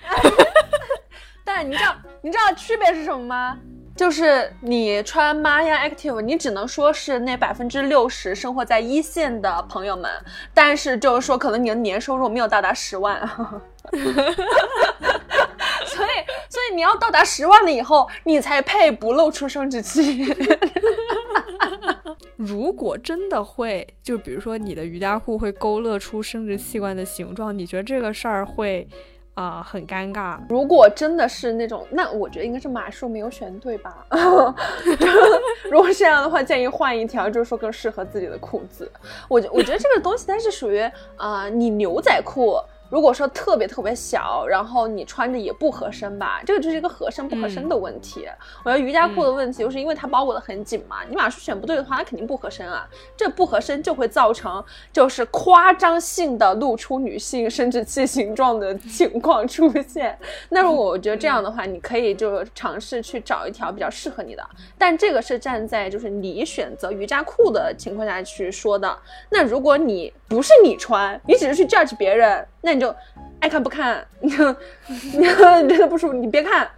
[1.42, 3.58] 但你知道你知道区别是什么吗？
[3.96, 10.10] 就是你穿 Maya Active，你只能说是那百分之六十生活在一线的朋友们，
[10.52, 13.20] 但是就是说可能你的年收入没有到达十万，
[15.86, 16.10] 所以
[16.48, 20.26] 所以你要到达十万了以后，你才配不露出生殖器。
[22.36, 28.88] 如果真的会，就比如说你的瑜伽裤会勾勒出生殖器官的形状，你觉得这个事儿会？
[29.34, 30.38] 啊，很尴尬。
[30.48, 34.06] 如果真的是那种，那我觉得应该是码数没有选对吧？
[35.70, 38.90] 如果这样的话，建议换一条，就是说更适合自己的裤子。
[39.28, 40.80] 我觉我觉得这个东西它是属于
[41.16, 42.56] 啊，你牛仔裤。
[42.90, 48.28] 如果说特别特别小，然后你穿着也不合身吧，这个就是一个合身不合身的问题。
[48.64, 52.88] 我觉得瑜伽裤的问题就是因为它包裹的很紧嘛，你码数选不对的话，它肯定不合身啊。
[53.16, 60.16] 这不合身就会造成就是夸张性的露出女性生殖器形状的情况出现。
[60.50, 64.46] 那如果我觉得这样的话，你可以就尝试去找一条比较适合你的，
[64.78, 68.96] 但这个是站在就是你选择瑜伽裤的情况下去说的。
[69.30, 72.46] 那如果你不是你穿，你只是去 judge 别人。
[72.66, 72.94] 那你就
[73.40, 74.30] 爱看不看， 你
[75.18, 76.68] 你真的不舒服，你别看。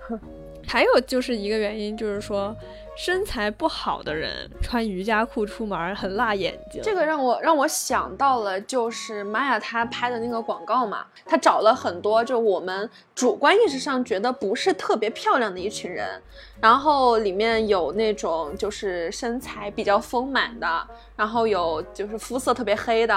[0.66, 2.54] 还有就是一个原因，就是说
[2.96, 6.80] 身材不好的人穿瑜伽裤出门很辣眼睛。
[6.82, 16.20] 这个让我让我想到了，就是玛雅她拍的那个广告嘛，她找了很多就我们主观意识上觉得不是特别漂亮的一群人，
[16.60, 23.14] 然后里面有那种就是身材比较丰满的，然后有就是肤色特别黑的。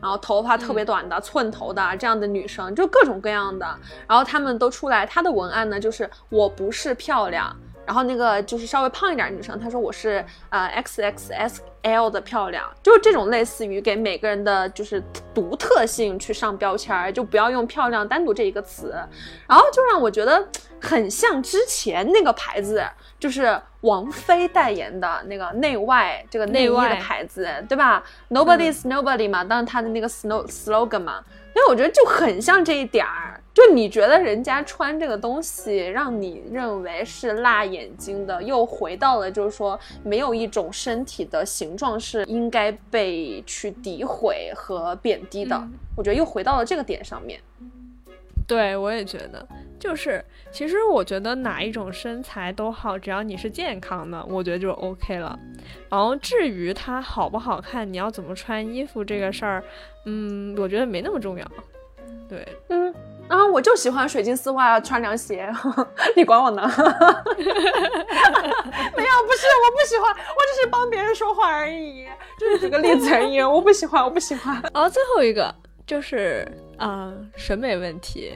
[0.00, 3.66] 然后头发特别短的寸头的这样的女生，就各种各样的，
[4.06, 7.52] 然后她们都出来，她的文案呢就是我不是漂亮，
[7.88, 18.94] 然后那个就是稍微胖一点女生，她说我是呃 X X S L 的漂亮，就是这种类似于给每个人的就是独特性去上标签儿，就不要用漂亮单独这一个词，
[19.48, 20.46] 然后就让我觉得
[20.78, 22.84] 很像之前那个牌子。
[23.18, 31.24] 就是王菲代言的那个内外这个内衣的牌子，对吧？Nobody's nobody 嘛，当时她的那个 slo slogan 嘛，
[31.58, 33.42] 因为我觉得就很像这一点儿。
[33.52, 45.60] 就你觉得人家穿这个东西让你认为是辣眼睛的，又回到了就是说没有一种身体的形状是应该被去诋毁和贬低的。
[45.96, 47.40] 我觉得又回到了这个点上面。
[48.48, 49.46] 对，我也觉得，
[49.78, 55.38] 就是其实我觉得哪一种身材都好，只要你是健康的，我觉得就 OK 了。
[55.90, 59.62] 然后至于它好不好看，你要怎么穿衣服这个事儿，
[60.06, 61.46] 嗯，我觉得没那么重要。
[62.26, 62.90] 对，嗯，
[63.28, 65.50] 啊，我就喜欢水晶丝袜，穿凉鞋，
[66.16, 66.62] 你管我呢？
[66.66, 66.82] 没有，
[69.26, 72.06] 不是，我不喜欢，我只是帮别人说话而已，
[72.38, 74.54] 就是举个例子而已，我不喜欢，我不喜欢。
[74.72, 75.54] 然后最后一个。
[75.88, 76.46] 就是
[76.76, 78.34] 啊，审美问题，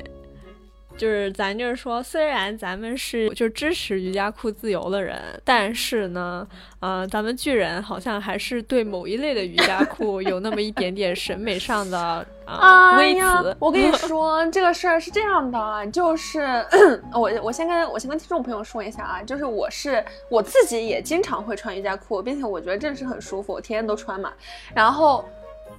[0.97, 6.49] 就是咱就是说，虽然咱们是就支持瑜伽裤自由的人，但是呢，
[6.81, 13.55] 呃，咱们巨人好像还是对某一类的瑜伽裤有那么一点点审美上的啊微词。
[13.59, 16.41] 我跟你 说，这个事儿是这样的，就是
[17.13, 24.33] 我我先跟我先跟听众朋友说一下啊，就是我是我自己也经常会穿瑜伽裤，并且我觉得真的是很舒服，我天天都穿嘛，
[24.75, 25.23] 然后。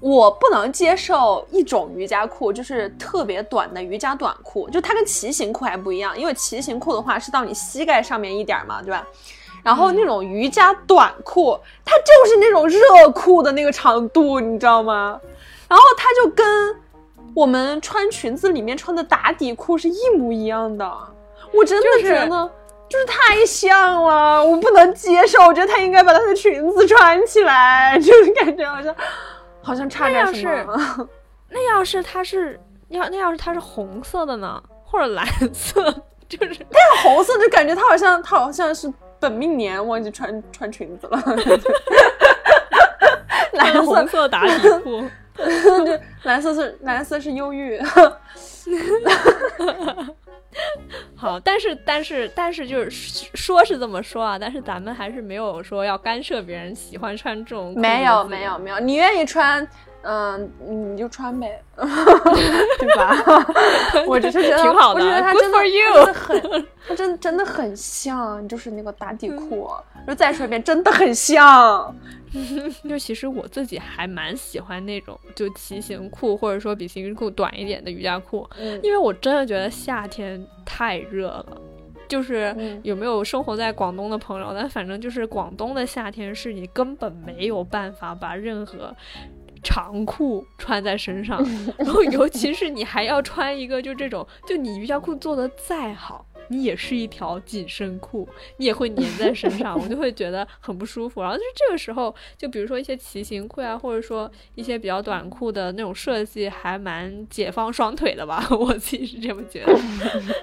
[0.05, 9.07] 我不能接受一种瑜伽裤，就是特别短的瑜伽短裤，就它跟骑行裤还不一样，因为骑行裤的话是到你膝盖上面一点嘛，对吧？
[9.63, 15.17] 然后那种瑜伽短裤，它就是那种热裤的那个长度，你知道吗？
[15.69, 16.45] 然后它就跟
[17.33, 20.85] 我们穿裙子里面穿的打底裤是一模一样的，
[21.53, 22.51] 我真的觉得
[22.89, 28.93] 就是太像了，我不能接受，我觉得他应该把他的裙子穿起来， 就是感觉好像。
[29.63, 31.09] 好像差点什么。
[31.49, 35.81] 那要是它是要那要是它是红色的呢，或者蓝色，
[36.29, 41.19] 就是那个红色就感觉它好像它好像是本命年忘记穿穿裙子了。
[43.53, 45.03] 蓝红色打底裤，
[45.37, 47.79] 就蓝色是蓝色是忧郁。
[51.15, 52.89] 好，但是但是但是就是
[53.33, 57.73] 说是这么说啊，但是咱们还是没有说要干涉别人喜欢穿这种。
[57.75, 59.67] 没有没有没有，你愿意穿，
[60.01, 63.15] 嗯，你就穿呗， 对吧？
[64.07, 69.69] 我只是觉得 挺好的，我觉得它真的很，它真真的很像，就是那个打底裤。
[70.05, 71.95] 就再说一遍，真的很像。
[72.89, 78.47] 就其实我自己还蛮喜欢那种就骑行裤，或者说比骑行裤短一点的瑜伽裤，
[78.81, 81.61] 因为我真的觉得夏天太热了。
[82.05, 84.53] 就是有没有生活在广东的朋友？
[84.53, 88.95] 但反正就是广东的夏天是你根本没有办法把任何
[89.63, 91.43] 长裤穿在身上，
[91.79, 96.25] 然后尤其是你还要穿一个就这种，就你瑜伽裤做的再好。
[96.49, 101.21] 你也是一条紧身裤，你也会粘在身上，我就会觉得很不舒服。
[101.21, 108.45] 然后就是这个时候，就比如说一些骑行裤啊，或者说一些比较短裤的那种设计，还蛮解放双腿的吧？
[108.51, 109.73] 我自己是这么觉得。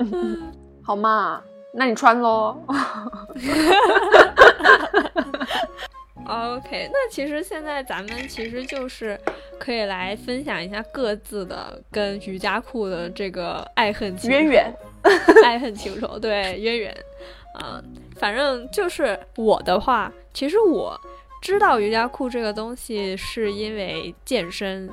[0.82, 1.42] 好嘛，
[1.74, 2.56] 那你穿喽。
[6.26, 9.18] OK，那其实现在咱们其实就是
[9.58, 14.72] 可以来分享一下各自的跟瑜伽裤的这个爱恨渊源。
[15.42, 16.94] 爱恨情仇，对渊源，
[17.58, 17.82] 嗯，
[18.16, 20.94] 反正就是我的话，其实我
[21.40, 24.90] 知道瑜伽裤这个东西是因为健身。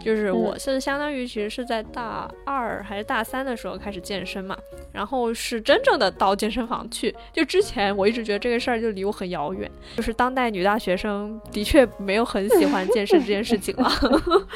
[0.00, 4.56] 就是我是相当于其实是在大二还是大三的时候开始健身嘛，
[4.92, 7.14] 然后是真正的到健身房去。
[7.32, 13.90] 就之前我一直觉得这个事儿就离我很遥远，就是当代女大学生的确没有很喜欢健身这件事情了。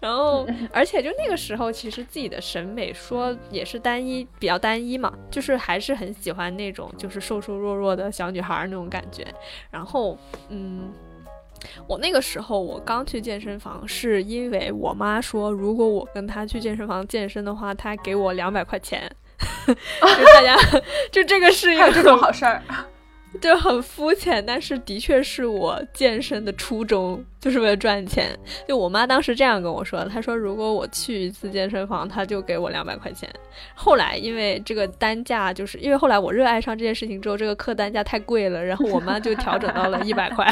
[0.00, 9.26] 然后， 而且就那个时候，其实自己的审美说也是单一，比较单一嘛，就是还是很喜欢那种就是瘦瘦弱弱的小女孩那种感觉。
[9.70, 10.18] 然后，
[10.50, 10.92] 嗯。
[11.86, 19.10] 我那个时候，我刚去健身房，是因为我妈说，如果我跟她去健身房健身的话，她给我两百块钱。
[19.66, 19.74] 就
[20.34, 20.56] 大家，
[21.10, 22.62] 就这个是一个这种好事儿，
[23.40, 28.30] 就很肤浅，但是的确是我健身的初衷，就是为了赚钱。
[28.68, 33.28] 就我妈当时这样跟我说，她说如果我去一次健身房，她就给我两百块钱。
[33.74, 40.46] 后来因为这个单价，就是因为后来我热爱上这件事情之后，这个课单价太贵了，然后我妈就调整到了一百块。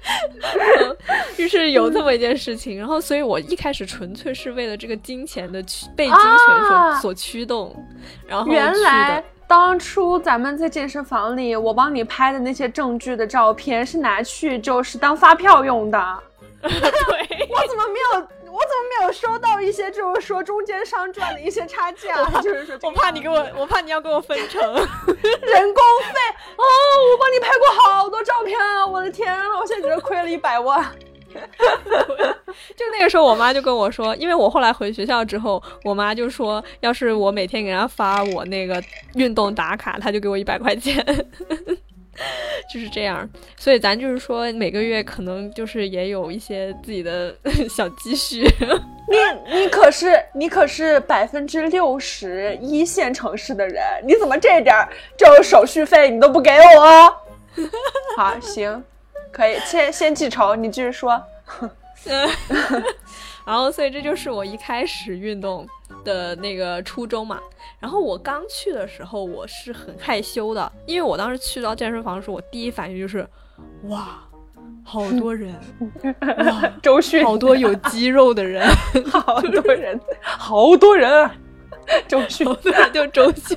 [1.36, 6.22] 就是有这么一件事情，然后，所以我一开始纯粹是为了这个金钱的驱被金钱
[6.68, 7.74] 所所驱动，
[8.26, 16.18] 然后原来当初咱们在健身房里，我帮你拍的那些证据的照片是拿去就是当发票用的。
[16.62, 16.68] 对，
[17.48, 18.28] 我怎么没有？
[18.50, 22.24] 我怎么没有收到一些就是说中间商赚的一些差价？
[22.40, 26.20] 就是说，我怕你给我，我怕你要给我分成 人工费
[26.56, 26.64] 哦！
[27.12, 28.84] 我帮你拍过好多照片啊！
[28.86, 29.58] 我的天啊！
[29.60, 30.84] 我现在觉得亏了一百万。
[31.32, 38.82] 就那个时候，我妈就跟我说，因为我后来回学校之后，我妈就说，要是我每天给人家发我那个
[39.14, 41.04] 运动打卡，她就给我一百块钱。
[42.72, 47.34] 就是这样，所以咱就是说每个月可能就是也有一些自己的
[47.68, 48.42] 小积蓄。
[49.10, 49.16] 你
[49.52, 54.76] 你可是你可是百分之六十一线城市的人，你怎么这点
[55.16, 57.14] 这手续费你都不给我？
[58.16, 58.82] 好，行，
[59.32, 61.20] 可以先先记仇，你继续说。
[63.44, 65.66] 然后，所以这就是我一开始运动
[66.04, 67.38] 的那个初衷嘛。
[67.78, 73.26] 然后我刚去的时候，我是很害羞的，因为我当时去到健身房的时候，我第一反应就是，
[73.84, 74.20] 哇，
[74.84, 75.54] 好多人，
[76.82, 78.66] 周迅，好多有肌肉的人，
[79.10, 81.30] 好多人，好多人，
[82.06, 83.56] 周迅， 对，就周迅，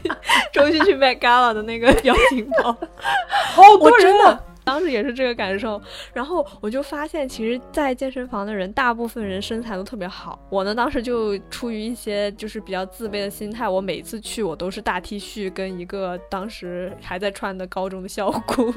[0.54, 2.76] 周迅去卖 Gala 的那个表情包，
[3.54, 4.39] 好多人呢。
[4.64, 5.82] 当时也是这个感受，
[6.14, 10.39] 然后我就发现，其实，在健身房的人，大部分人身材都特别好。
[10.49, 18.74] 我呢，当时就出于一些就是比较自卑的心态，我每次去，我都是大 T 恤跟一个当时还在穿的高中的校裤。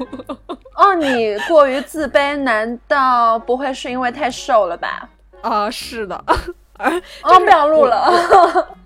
[0.75, 5.09] 哦，你过于自卑，难道不会是因为太瘦了吧？
[5.41, 6.15] 啊，是的。
[6.77, 8.77] 哦，不想录了。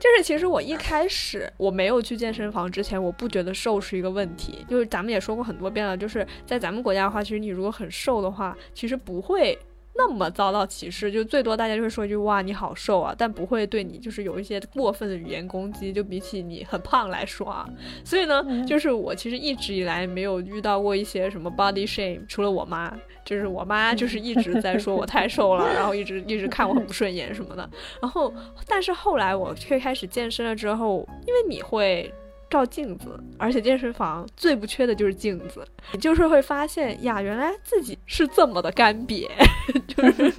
[0.00, 4.64] 就是其实我一开始我没有去健身房之前，我不觉得瘦是一个问题。
[4.68, 9.58] 就是咱们也说过很多遍了，就是在咱们国家的话，其实你如果很瘦的话，其实不会。
[10.00, 17.68] 那么遭到歧视，就最多大家就会说一句哇你好瘦啊，但不会对你就是有一些过分的语言攻击，就比起你很胖来说啊。
[18.04, 27.68] 所以呢，就是我其实一直以来没有遇到过一些什么 body shame，除了我妈，就是我妈就是一直在说我太瘦了，然后一直一直看我很不顺眼什么的。
[28.00, 28.32] 然后，
[28.68, 32.14] 但是后来我却开始健身了之后，因为你会。
[32.50, 39.28] 照镜子，而且健身房最不缺的就是镜子，你就是会发现呀，原来自己是这么的干瘪，
[39.86, 40.30] 就是，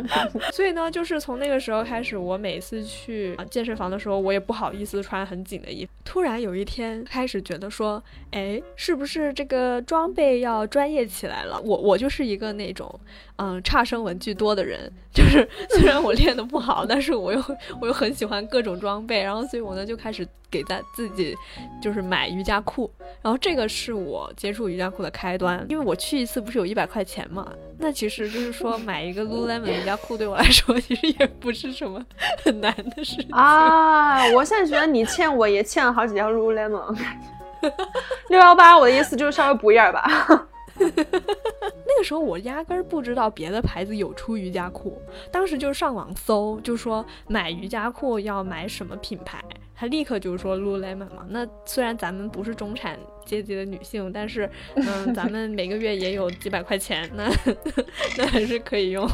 [0.52, 5.92] 所以呢，就是从那个时候开始，我每次去健身房的时候，我也不好意思穿很紧的衣服。
[6.04, 11.60] 突然有一天开始觉得说，哎，是不是这个装备要专业起来了？
[11.60, 12.98] 我我就是一个那种。
[13.40, 17.40] 嗯，差生文具多的人，就是 虽然我练的不好，但是我又
[17.80, 21.36] 我又很喜欢各种装备，然后所以我呢就开始给在自己
[21.80, 22.90] 就是买瑜伽裤，
[23.22, 27.46] 然后这个是我接触瑜伽裤的开端，因为我去一次不是有一百块钱嘛，
[27.78, 32.04] 那其实就是说买一个 Lululemon 瑜伽裤对我来说其实也不是什么
[32.44, 34.24] 很难的事情啊。
[34.32, 36.96] 我现在觉得你欠我也欠了好几条 Lululemon，
[38.28, 40.48] 六幺八，我的意思就是稍微补一点吧。
[40.78, 45.00] 那个时候我压根儿不知道别的牌子有出瑜伽裤，
[45.32, 49.42] 当时就上网搜，就说买瑜伽裤要买什么品牌，
[49.78, 51.24] 他立刻就是说 Lululemon 嘛。
[51.28, 57.30] 那虽然咱们不是中产阶级的女性，但是嗯，咱们每个月也有几百块钱，那
[58.18, 59.08] 那还是可以用。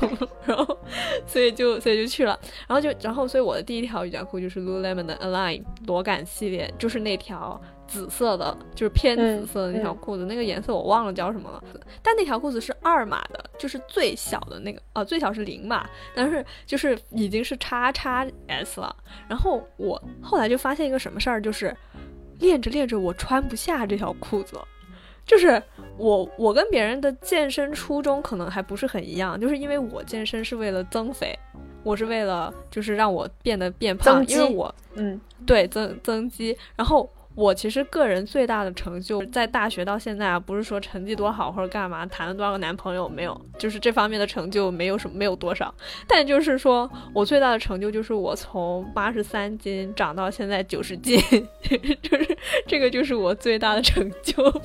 [0.47, 0.79] 然后
[1.27, 7.61] 所以就所以就去了，然后就然后所以我的第一条瑜伽裤就是 Lululemon 的 Align 裸感系列，就是那条。
[7.87, 11.63] 紫色的，就是偏紫色的那条裤子，那个颜色我忘了叫什么了。
[12.03, 18.95] 但那条裤子是二码的，就是最小的那个，哦，最小是零码，但是就是已经是叉叉 S 了。
[19.29, 21.77] 然后我后来就发现一个什么事儿，就是
[22.41, 24.59] 练着练着我穿不下这条裤子，
[25.27, 25.63] 就是
[25.97, 31.39] 我我跟别人的健身初衷可能还不是很一样，就是因为我健身是为了增肥，
[31.83, 37.09] 我是为了就是让我变得变胖，因为我嗯对增增肌，然后。
[37.35, 45.75] 我其实个人最大的成就，在大学到现在啊，不是说成绩多好或者干嘛，谈了多少个男朋友没有，就是这方面的成就没有什么，没有多少。
[46.07, 51.19] 但就是说我最大的成就就是我从八十三斤长到现在九十斤，
[52.03, 54.63] 就是这个就是我最大的成就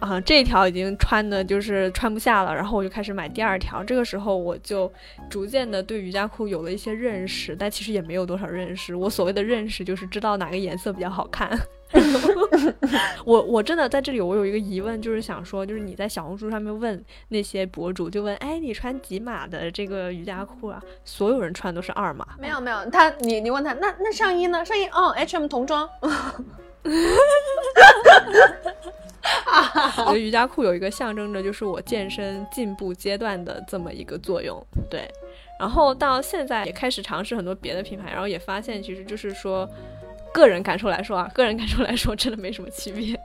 [0.00, 0.20] 啊。
[0.20, 3.82] 这条已经穿的就是穿不下了，然后我就开始买第二条。
[3.82, 4.92] 这个时候我就
[5.30, 8.94] 逐渐的对瑜伽裤有了一些认识，但其实也没有多少认识。
[8.94, 11.58] 我所谓的认识就是知道哪个颜色比较好看。
[13.24, 20.82] 我我真的在这里，我有一个疑问，就是想说，就是你在小红书上面问那些博主，就问，哎，你穿几码的这个瑜伽裤啊？
[21.02, 22.26] 所有人穿都是二码。
[22.38, 24.62] 没有没有，他你你问他，那那上衣呢？
[24.62, 25.88] 上衣哦，H&M 童装。
[29.98, 35.08] 我觉得瑜伽裤有一个象征着就是我健身进步阶段的这么一个作用，对。
[35.58, 39.68] 然后到现在也开始尝试很多别的品牌，然后也发现其实就是说。
[40.30, 43.18] 个人感受来说啊，个人感受来说真的没什么区别。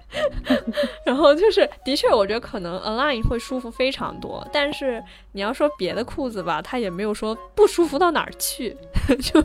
[1.06, 8.76] 然后就是，的确，我觉得可能 Align 会舒服非常多，但是你要说别的裤子吧，它也没有说不舒服到哪儿去。
[9.22, 9.44] 就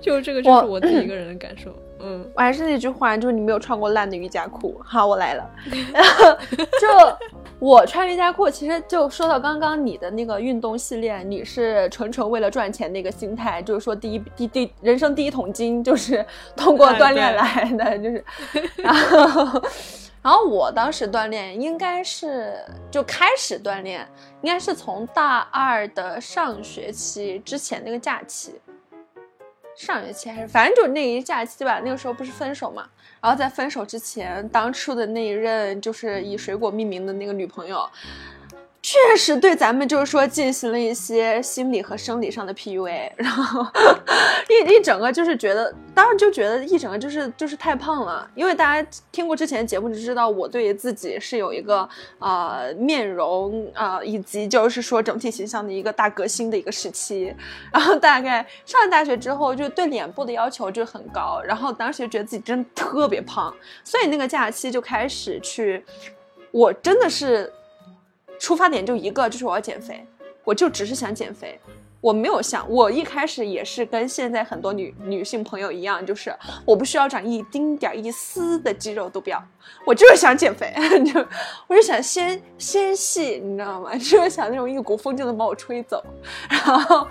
[0.00, 1.76] 就这个就是我自己一个人的感受。
[2.04, 4.78] 嗯，我还是那句话，就是你没有穿过烂的瑜伽裤。
[4.84, 5.50] 好，我来了。
[6.78, 7.28] 就。
[7.60, 18.24] 我穿瑜伽裤，其实就说到刚刚你的那个运动系列，你是纯纯为了赚钱那个心态，就是说第一第第人生第一桶金就是通过锻炼来的，就是，
[18.76, 18.92] 然
[19.32, 19.62] 后
[20.20, 22.54] 然后我当时锻炼应该是
[22.90, 24.06] 就开始锻炼，
[24.42, 28.60] 应该是从大二的上学期之前那个假期。
[29.76, 32.88] 上学期还是反正就是那一假期吧，那个时候不是分手嘛，
[33.20, 37.88] 然后在分手之前，当初的那一任就是以水果命名的那个女朋友，
[38.86, 43.66] 确实对咱们就是说进行了一些心理和生理上的 PUA，然后
[44.46, 48.30] 一一整个就是觉得，当时就觉得一整个就是就是太胖了。
[48.34, 57.34] 因为大家听过之前的节目就知道，我对于自己是有一个呃面容啊以及就是说整体形象的一个大革新的一个时期。
[57.72, 63.50] 然后大概上了大学之后，就对脸部的要求就很高，然后当时就觉得自己真的特别胖，
[63.82, 65.82] 所以那个假期就开始去，
[66.50, 67.50] 我真的是。
[68.38, 70.06] 出发点就一个，就是我要减肥，
[70.44, 71.58] 我就只是想减肥，
[72.00, 79.42] 我没有想，我一开始也是跟现在很多女女性朋友一样，就是我不需要长一丁点一丝的肌肉都不要，
[79.86, 80.74] 我就是想减肥，
[81.12, 81.26] 就
[81.66, 83.94] 我就想纤纤细，你知道吗？
[83.96, 86.04] 就是想那种一股风就能把我吹走，
[86.48, 87.06] 然后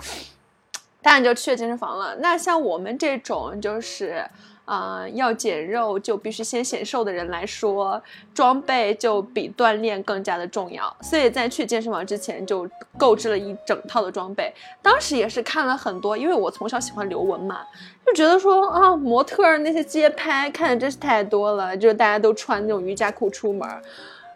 [1.02, 2.16] 当然就去健身房了。
[2.16, 4.24] 那像我们这种就是。
[4.64, 8.02] 啊，要减肉就必须先显瘦的人来说，
[8.32, 10.96] 装备就比锻炼更加的重要。
[11.02, 14.50] 所以在去健身房之前就购置了一整套的装备。
[14.80, 17.60] 当时也是看了很多，因为我从小喜欢刘雯嘛，
[18.06, 23.68] 就觉得说啊，模特那些街拍看的真是太多了，就是大家都穿那种瑜伽裤出门，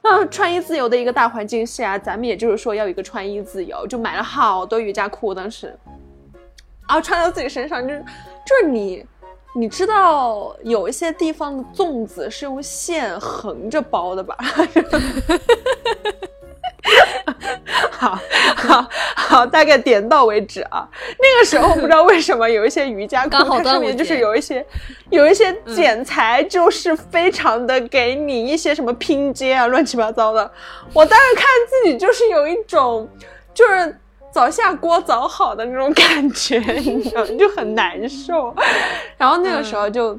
[0.03, 5.75] 啊，穿衣自由的一个大环境下，咱们也就是说要一个穿衣自由，就买了好多瑜伽裤，当时，
[6.87, 8.03] 然后穿到自己身上，就就
[8.61, 9.03] 是你。
[9.55, 14.37] 你知道有一些地方的粽子是用线横着包的吧？
[17.91, 18.17] 好
[18.57, 18.87] 好
[19.17, 20.89] 好，大概点到为止啊。
[21.19, 24.65] 那个时候不知道为什么有一些瑜伽裤，它上面就是有一些
[25.11, 30.49] 有一些剪裁，就是非常的给你一些什么拼接啊，乱七八糟的。
[30.93, 33.09] 我当时看自己就是有一种
[33.53, 33.99] 就是。
[34.31, 38.55] 早下锅早好的那种感觉， 你知道就很难受。
[39.17, 40.19] 然后那个时候就，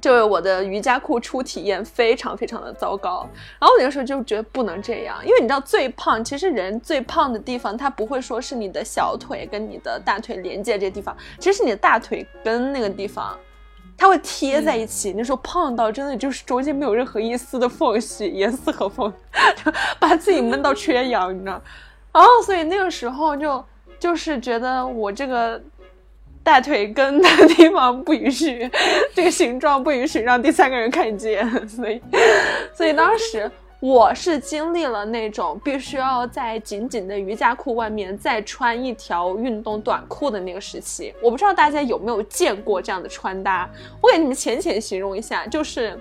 [0.00, 3.26] 就我的瑜伽裤初体验非常非常的糟糕。
[3.58, 13.36] 然后我那个时候就觉得不能这样，因为你知道最胖，其实人最胖的地方，它不会说是你的小腿跟你的大腿连接这地方，其实是你的大腿根那个地方，
[13.96, 15.12] 它会贴在一起。
[15.16, 19.12] 那时候胖到真的就是中间没有任何一丝的缝隙，严丝合缝，
[19.98, 21.60] 把自己闷到缺氧，你知道。
[22.14, 23.64] 然后，所以那个时候就
[23.98, 25.60] 就是觉得我这个
[26.44, 28.70] 大腿根的地方不允许，
[29.12, 32.00] 这个形状不允许让第三个人看见，所以，
[32.72, 33.50] 所以当时
[33.80, 41.12] 我是经历了那种必须要在紧紧的瑜伽裤外面再穿一条运动短裤的那个时期。
[41.20, 43.68] 我不知道大家有没有见过这样的穿搭，
[44.00, 45.98] 我给你们浅浅形容一下，就是。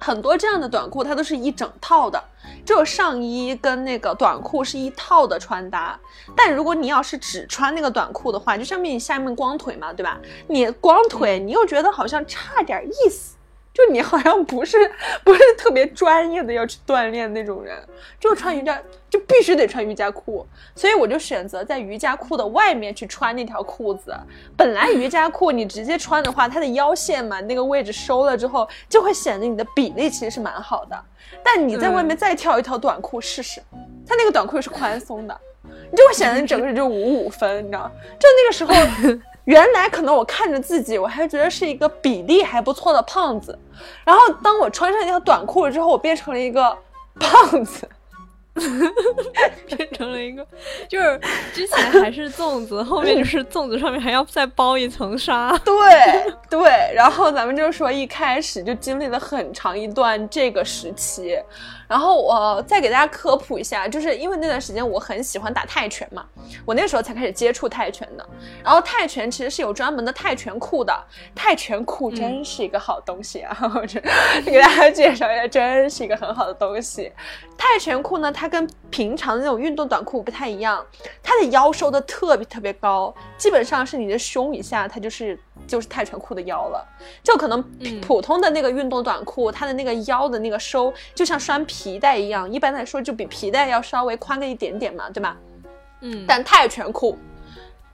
[0.00, 2.22] 很多这样的短裤，它都是一整套的，
[2.68, 5.98] 只有上衣跟那个短裤是一套的穿搭。
[6.36, 10.20] 但如果你要是只穿那个短裤的话，就上面你下面光腿嘛，对吧？
[10.48, 13.37] 你光腿，你又觉得好像差点意思。
[13.78, 14.76] 就你好像不是
[15.22, 17.80] 不是特别专业的要去锻炼那种人，
[18.18, 18.76] 就穿瑜伽
[19.08, 24.12] 就必须得穿瑜伽裤，所以我就选择在瑜伽裤的外面去穿那条裤子。
[24.56, 31.00] 本来瑜伽裤你直接穿的话，它的腰线嘛那个位置收了之后，就会显得你的比例其实是蛮好的。
[31.44, 33.62] 但你在外面再挑一条短裤试试，
[34.04, 37.88] 它那个短裤又是宽松的，你就会显得你整个人就五五分，你知道？
[38.18, 39.20] 就那个时候。
[39.48, 43.58] 原来可能我看着自己，我还觉得是一个比例还不错的胖子，
[44.04, 46.76] 然后当我穿上一条短裤了之后，我变成了一个
[47.18, 47.88] 胖子。
[49.68, 50.44] 变成了一个，
[50.88, 51.20] 就是
[51.54, 55.56] 之前还是粽子，后面就是粽子上面还要再包一层纱。
[55.58, 55.72] 对
[56.50, 61.38] 对，然后咱们就说一开始就经历了很长一段这个时期，
[61.88, 66.24] 然后我再给大家科普一下，就是因为那段时间我很喜欢打泰拳嘛，
[66.66, 68.28] 我那时候才开始接触泰拳的。
[68.62, 70.94] 然后泰拳其实是有专门的泰拳裤的，
[71.34, 73.56] 泰拳裤真是一个好东西啊！
[73.74, 73.80] 我
[74.44, 77.10] 给大家介绍一下，真是一个很好的东西。
[77.56, 80.84] 泰拳裤呢，它跟平常的那种运动短裤不太一样，
[81.22, 85.38] 它的腰收的特别特别高，基本上是你的胸以下，它就是
[85.68, 86.84] 就是泰拳裤的腰了。
[87.22, 87.62] 就可能
[88.00, 95.36] 普通的那个运动短裤，它的那个腰的那个收，就像拴皮带一样，一般来说就比皮带要稍微宽个一点点嘛，对吧？
[96.00, 97.16] 嗯，但泰拳裤。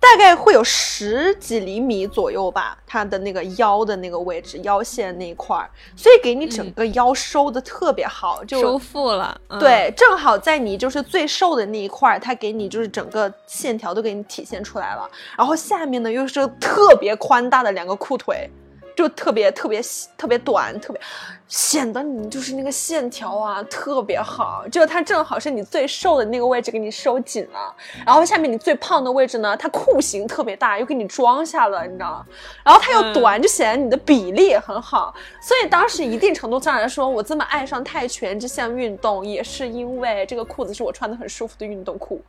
[0.05, 9.41] 大概会有十几厘米左右吧，它的那个腰的那个位置，腰线那一块儿，所以给你整个腰收的特别好，就收腹了。
[9.59, 15.09] 对，正好在你就是最瘦的那一块儿，它给你就是整个线条都给你体现出来了。
[15.39, 18.49] 然后下面呢又是特别宽大的两个裤腿，
[18.95, 19.81] 就特别特别
[20.17, 21.01] 特别短，特别
[21.49, 27.75] 显得你就是那个线条啊特别好，就它正好是你最瘦的那个位置给你收紧了，
[28.07, 32.27] 然后下面你最胖的位置呢，它裤型特别大，又给你装下了，你知道吗？
[32.65, 35.15] 然后它又短，就显得你的比例也很好。
[35.43, 42.23] 所以当时一定程度上来说，我这么爱上泰拳这项运动，也是因为这个裤子是我穿的很舒服的运动裤，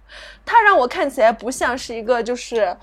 [0.45, 2.75] 它让我看起来不像是一个就是。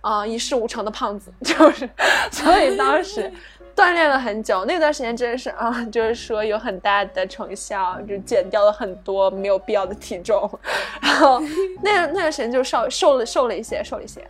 [0.00, 1.88] 啊，一事无成的胖子， 就是，
[2.30, 3.30] 所以当时
[3.76, 10.50] 锻炼了很久，那段时间真的是啊，就是说有很大的成效，就减掉了很多没有必要的体重，
[11.00, 11.40] 然后
[11.82, 14.20] 那那段时间就瘦瘦了瘦了一些，瘦了一些，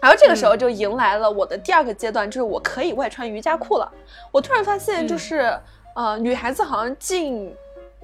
[0.00, 3.90] 然后这个时候就迎来了我的第二个阶段，就是我可以外穿瑜伽裤了。
[4.30, 5.58] 我突然发现，就是
[5.94, 7.54] 呃，女孩子好像进。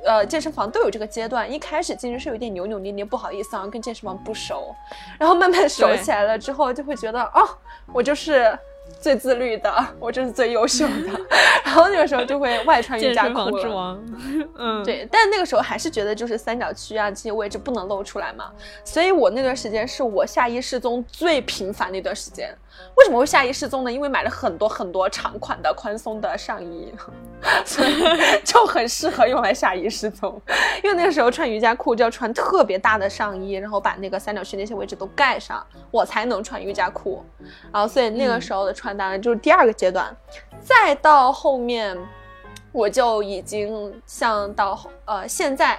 [0.05, 4.75] 呃，健身房都有这个阶段，一开始进去是有点扭扭捏捏，不好意思啊，跟健身房不熟，
[5.19, 7.49] 然后慢慢熟起来了之后，就会觉得哦，
[7.93, 8.59] 我就是。
[9.01, 11.21] 最自律的，我就是最优秀的。
[11.65, 13.99] 然后那个时候就会外穿瑜伽裤之王，
[14.59, 15.09] 嗯，对。
[15.11, 18.51] 但那个时候还是觉得就是三角区啊这些位置不能露出来嘛。
[18.85, 22.55] 所以我那段时间是我下衣失踪最频繁的一段时间。
[22.97, 23.91] 为什么会下衣失踪呢？
[23.91, 26.93] 因为买了很多很多长款的宽松的上衣，
[27.65, 27.95] 所以
[28.45, 30.39] 就很适合用来下衣失踪。
[30.85, 37.25] 因为那个时候穿瑜伽裤就要穿特别大的上衣，然后把那个三角区那些位置都盖上，我才能穿瑜伽裤。
[37.73, 38.73] 然后所以那个时候的。
[38.83, 40.13] 穿搭就是第二个阶段，
[40.61, 41.97] 再到后面，
[42.73, 45.79] 我就已经像到呃现在，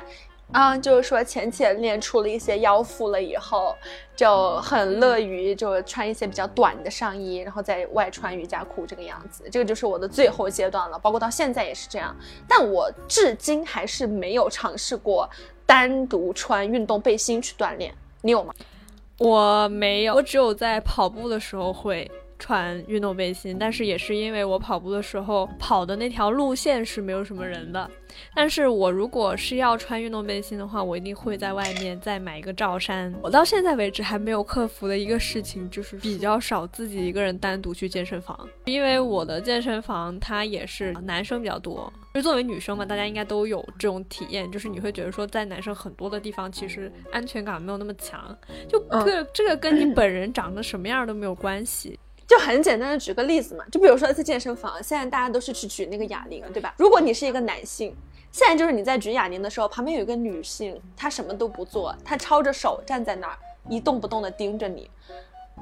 [0.53, 3.75] 啊，就是说浅浅练出了一些腰腹了以后，
[4.15, 9.43] 就很乐于就穿一些比较短的上衣，然后再外穿瑜伽裤这个样子。
[9.51, 12.15] 这个就是我的最后阶段了，包括到现在也是这样。
[12.47, 15.29] 但我至今还是没有尝试过
[15.65, 18.53] 单独穿运动背心去锻炼，你有吗？
[19.17, 22.09] 我没有，我只有在跑步的时候会。
[22.43, 27.89] 穿运动背心，但是也是因为我跑步的时候跑的那条路线是没有什么人的。
[28.35, 33.11] 但是我如果是要穿运动背心的话，我一定会在外面再买一个罩衫。
[33.23, 41.91] 我到现在为止还没有克服的一个事情，就是比较少自己一个人单独去健身房，因为我的健身房它也是男生比较多。
[42.13, 48.37] 就作为女生嘛，大家应该都有这种体验，就是你会觉得说在男生很多的地方，其实安全感没有那么强。
[48.67, 51.97] 就这这个跟你本人长得什么样都没有关系。
[52.28, 56.74] 就很简单的举个例子嘛，就比如说在健身房，现在大家都是去举那个哑铃，对吧？
[56.78, 57.95] 如果你是一个男性，
[58.32, 63.38] 现在就是你在举哑铃的时候，旁边有一个女性，她什么都不做，她抄着手站在那儿，
[63.69, 64.89] 一动不动的盯着你，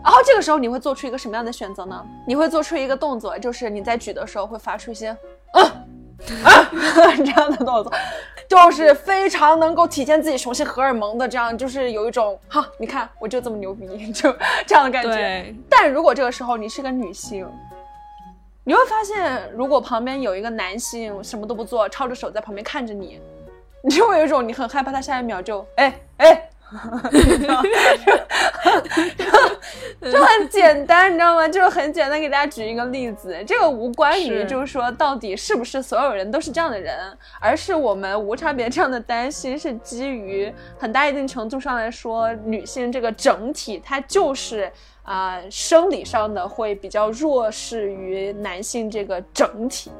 [0.04, 2.06] 然后这个时候你会做出一个什么样的选择呢？
[2.28, 5.16] 你会做出一个动作，就是你在举的时候会发出一些，
[5.54, 5.88] 嗯。
[6.44, 6.70] 啊，
[7.18, 7.92] 这样的动作，
[8.52, 14.36] 就是非常能够体现自己雄性荷尔蒙的，这样就是有一种哈，你看我就这么牛逼， 就
[14.68, 15.56] 这样的感觉。
[15.70, 17.48] 但如果这个时候你是个女性，
[18.66, 23.22] 你会发现，如果旁边有一个男性什么都不做，抄着手在旁边看着你，
[23.86, 26.50] 你就会有一种你很害怕他下一秒就哎哎。
[30.10, 31.48] 就很简单，你知道吗？
[31.48, 33.36] 就是很简单，给大家举一个例子。
[33.46, 44.72] 这个无关于就是说到底是不是所有人都是这样的人，而是我们无差别这样的担心是基于很大一定程度上来说，女性这个整体它就是
[45.04, 49.92] 啊生理上的会比较弱势于男性这个整体。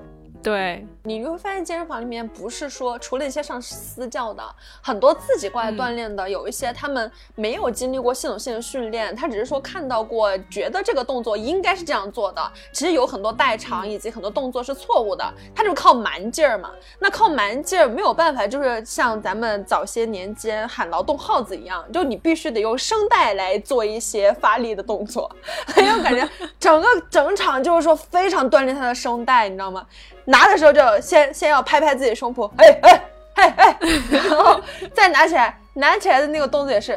[0.44, 4.44] 对你会发现健身房里面不是说除了一些上私教的，
[4.82, 15.24] 很多自己过来锻炼的，有一些他们没有经历过系统性的训练，他只是说看到过，觉得这个动作应该是这样做的，其实有很多代偿以及很多动作是错误的，
[15.56, 16.72] 他就是靠蛮劲儿嘛。
[17.00, 25.30] 那靠蛮劲儿没有办法，就是像咱们早些年间喊劳动号子一样，就你必须得用声带来做一些发力的动作，
[25.68, 26.28] 很有感觉，
[26.60, 29.86] 整个整场就是说非常锻炼他的声带，你知道吗？
[30.26, 33.04] 拿的时候就先先要拍拍自己胸脯，哎哎
[33.36, 33.78] 哎哎，
[34.12, 34.62] 然后
[34.94, 36.94] 再拿起来，拿起来的那个动作也是，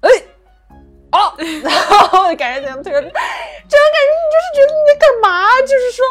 [0.00, 0.10] 哎，
[1.12, 1.72] 哦，然
[2.08, 2.82] 后感觉怎样？
[2.82, 5.60] 特别这种感觉，你就是觉得你在干嘛？
[5.62, 6.04] 就是说，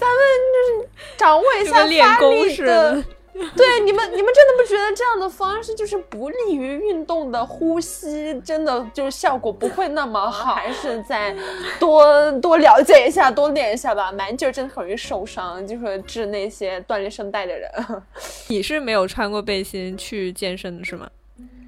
[0.00, 0.18] 咱们
[0.54, 3.04] 就是掌握一下发力的。
[3.54, 8.40] 对你们，你们真的不觉得这样的方式就是不利于运动的呼吸？
[8.40, 11.36] 真的就是效果不会那么好， 还是再
[11.78, 14.10] 多多了解一下，多练一下吧。
[14.10, 17.70] 蛮劲儿真的很容易受伤，就是治那些锻炼声带的人。
[18.48, 21.08] 你是没有穿过背心去健身的是吗？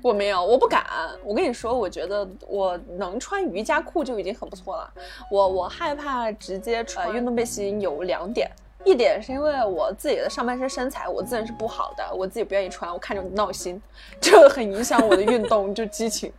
[0.01, 0.87] 我没有，我不敢。
[1.25, 4.91] 我跟你说，我觉得我能穿瑜伽裤就已经很不错了。
[5.31, 8.49] 我我害怕直接穿运动背心有两点。
[8.89, 13.81] 一点是因为我自己的上半身身材，我自然是不好的，我自己不愿意穿，我看着闹心，
[14.19, 16.33] 就很影响我的运动就激情。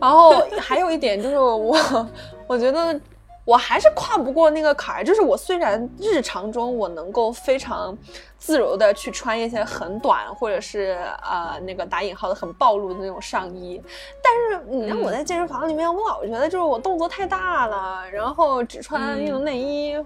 [0.00, 2.08] 然后还有一点就是我，
[2.46, 2.98] 我觉得
[3.44, 5.04] 我还是跨不过那个坎儿。
[5.04, 7.96] 就是我虽然日常中我能够非常
[8.44, 13.82] 自如的去穿一些很短或者是呃那个打引号的很暴露的那种上衣，
[14.22, 19.96] 但是你让我在健身房里面，我老觉得就是我动作太大了，然后只穿运动内衣，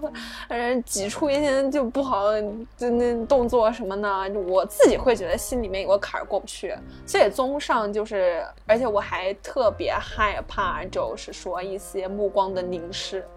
[0.47, 2.31] 呃挤出一些就不好
[2.77, 6.73] 就那动作什么的，我自己会觉得心里面有个坎儿过不去。
[7.05, 13.27] 所以综上就是，而且我还特别害怕，就是说一些目光的凝视。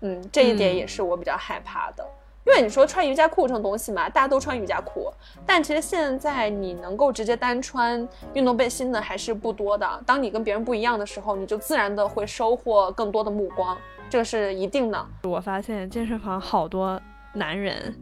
[0.00, 2.04] 嗯，这一点也是我比较害怕的，
[2.46, 5.12] 因为你说穿瑜伽裤这种东西嘛，大家都穿瑜伽裤，
[5.44, 10.02] 但其实现在你能够直接单穿运动背心的还是不多的。
[10.06, 13.76] 当你跟别人不一样的时候，你就自然的会收获更多的目光，
[14.08, 15.06] 这是一定的。
[15.24, 17.00] 我发现健身房好多
[17.34, 17.94] 男人，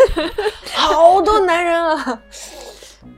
[0.74, 2.22] 好多男人啊，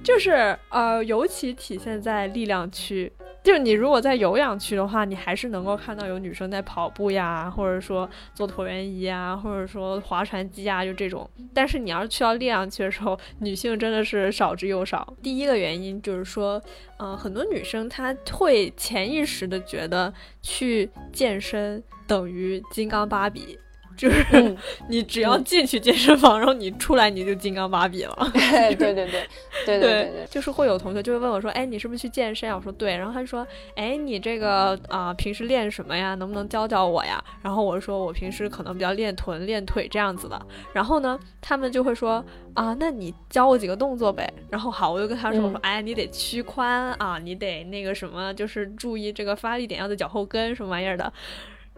[0.03, 3.13] 就是呃，尤其体现在力量区。
[3.43, 11.29] 就是你如果在有氧区的话，你还是能够看到有女生在跑步呀，或者说做椭圆仪啊，或者说划船机啊，就这种。
[11.55, 15.15] 但是你要是去到力量区的时候，女性真的是少之又少。
[15.23, 16.61] 第一个原因就是说，
[16.99, 20.13] 嗯，很多女生她会潜意识的觉得
[20.43, 23.59] 去健身等于金刚芭比。
[23.99, 24.57] 就是
[24.89, 28.17] 你只要进去健身房，然后你出来你就金刚芭比了。
[28.33, 29.27] 对 对对对
[29.67, 33.45] 对对，就是会有同学就会问我说：“哎，你是不是去健身？”我说：“对。”然后他就说
[33.75, 36.15] ：“哎，你这个啊，平时练什么呀？
[36.15, 40.41] 能不能教教我呀？”然后我说：“我平时可能比较练臀、练腿这样子的。”
[40.73, 42.25] 然后呢，他们就会说
[42.55, 46.63] ：“啊，那你教我几个动作呗。”然后好，我就跟他说：“我说哎，你得屈髋
[46.99, 51.13] 啊，你得那个什么，就是注意这个发力点要在脚后跟什么玩意儿的。”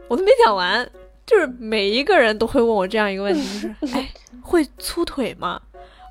[0.08, 0.90] 我都没讲完。
[1.26, 4.08] 就是每一个人都会问我这样一个问题，就是 哎，
[4.42, 5.60] 会粗腿吗？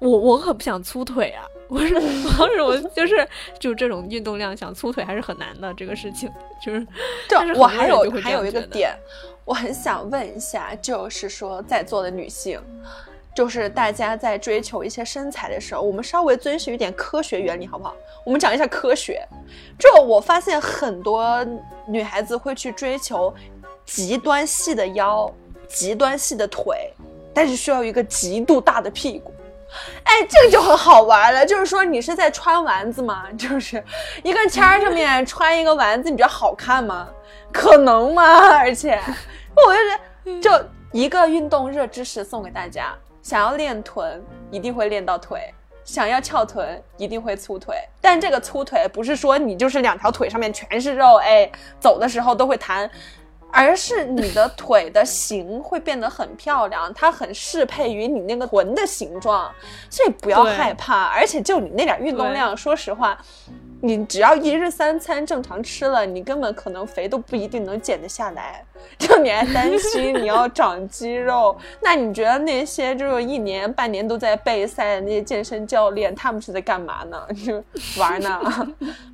[0.01, 1.43] 我我可不想粗腿啊！
[1.68, 1.93] 我是
[2.38, 3.28] 当时我就是
[3.60, 6.32] 就这种运动量想粗腿还是很难的这个事情，
[6.64, 6.88] 就是。
[7.28, 8.95] 但是我还有还有一个点，
[9.43, 12.62] 我很想问一下，就是说在座的女性，
[13.36, 17.93] 就是大家在追求一些身材的时候，我们稍微遵循一点科学原理好不好？
[18.26, 19.22] 我们讲一下科学。
[19.78, 21.45] 就我发现很多
[21.86, 23.34] 女孩子会去追求。
[23.90, 25.30] 极端细的腰，
[25.68, 26.94] 极端细的腿，
[27.34, 29.34] 但是需要一个极度大的屁股。
[30.04, 31.44] 哎，这个就很好玩了。
[31.44, 33.26] 就是说，你是在穿丸子吗？
[33.36, 33.84] 就是
[34.24, 37.10] 一个签儿上面穿一个丸子，你觉得好看吗？
[37.52, 38.24] 可能吗？
[38.58, 39.00] 而且，
[39.56, 45.40] 我就觉得，就一个运动热知识送给大家：想要练臀，一定会练到腿；
[45.84, 47.76] 想要翘臀，一定会粗腿。
[48.00, 52.90] 但这个粗腿不是说你就是两条腿上面全是肉，哎，走的时候都会弹。
[53.52, 59.52] 而是你的腿的形会变得很漂亮，它很适配于你那个臀的形状，
[59.89, 61.06] 所以不要害怕。
[61.06, 63.18] 而且就你那点运动量，说实话，
[63.82, 68.64] 你只要一日三餐正常吃了，你根本可能肥都不一定能减得下来。
[68.97, 77.28] 就你还担心你要长肌肉，那你觉得那些就是一年半年都在备赛的那些健身教练，他们是在干嘛呢？
[77.45, 77.64] 就
[78.00, 78.39] 玩呢？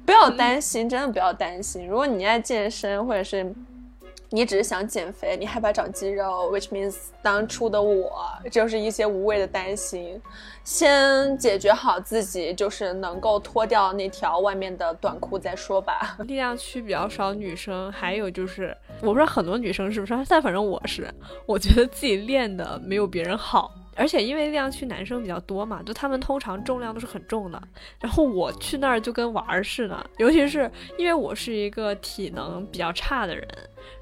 [0.05, 1.88] 不要担心，真的不要担心。
[1.88, 3.51] 如果你爱健身，或者是。
[4.36, 8.21] 你只是想减肥，你害怕长肌肉，which means 当初的我
[8.51, 10.21] 就是一些无谓的担心。
[10.65, 16.17] 先解决好自己，就是能够脱掉那条外面的短裤再说吧。
[16.25, 21.07] 力量区比较少女生，还有就是我不知道很多女生是不是，但反正我是，
[21.45, 23.73] 我觉得自己练的没有别人好。
[23.95, 27.61] 而且因为力量区男生比较多嘛，就他们通常重量都是很重的，
[27.99, 30.09] 然后我去那儿就跟玩儿似的。
[30.17, 33.47] 尤其是因为我是一个体能比较差的人，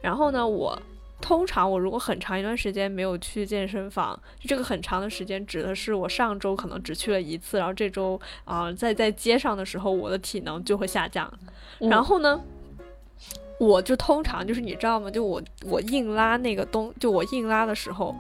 [0.01, 0.77] 然后呢，我
[1.21, 11.31] 通常我如果很长一段时间没有去健身房，这个很长的时间指的是我上周可能只去了一次，然后这周啊在在街上的时候，我的体能就会下降。
[11.79, 12.41] 然后呢？
[13.59, 15.09] 我就通常就是你知道吗？
[15.09, 18.13] 就我我硬拉那个东，就我硬拉的时候，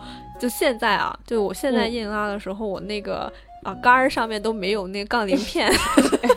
[0.43, 3.31] 就现在啊，就我现在硬拉的时候，我那个
[3.63, 5.71] 啊杆儿上面都没有那杠铃片。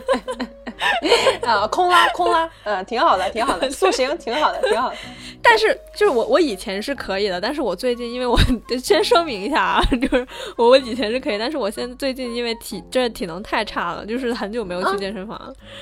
[1.43, 4.95] 啊，空拉空拉，嗯，挺好的，挺好的，塑形挺好的，挺好的。
[5.41, 8.37] 但是就是我我以前是可以的，但是我最近因为我
[8.81, 15.39] 先声明一下啊，就是我我以前是可以，但是我现在最近因为体这体能太差了，就是很久没有去健身房。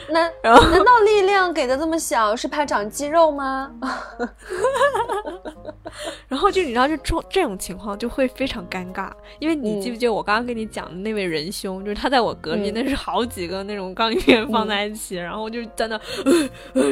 [0.09, 3.71] 那然后难道力量给的这么小是怕长肌肉吗？
[6.27, 15.97] 然后就你知道，就这这种情况就会非常尴尬，因为你记不记得我刚刚跟你讲的那位仁兄，就是他在我隔壁，那是好几个那种杠铃片放在一起，然后就在那，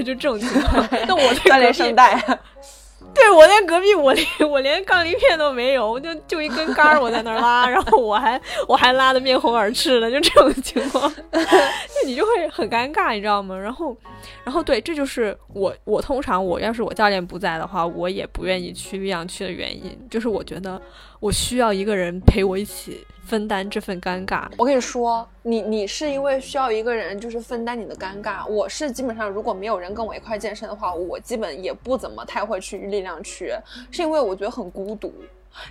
[0.04, 0.88] 就这种情况。
[1.08, 2.20] 那我锻炼声带，
[3.14, 13.56] 对我在隔壁，我连我连杠铃片都没有，我就就一根杆儿，我在那儿拉，然后我还我还拉的面红耳赤的，就这种情况， 就你就会很尴尬，你知道吗？
[13.56, 13.96] 然后，
[14.44, 20.82] 然后对，这就是我我通常我要是我教练不在的话，我也不愿意去力量区的原因，就是我觉得
[21.20, 23.06] 我需要一个人陪我一起。
[23.26, 28.45] 分担这份尴尬，我跟你说，你你是因为需要一个人，就是分担你的尴尬。
[28.47, 33.51] 我是基本上如果没有人跟我一块健身的话，我基本也不怎么太会去力量区，
[33.89, 35.13] 是因为我觉得很孤独。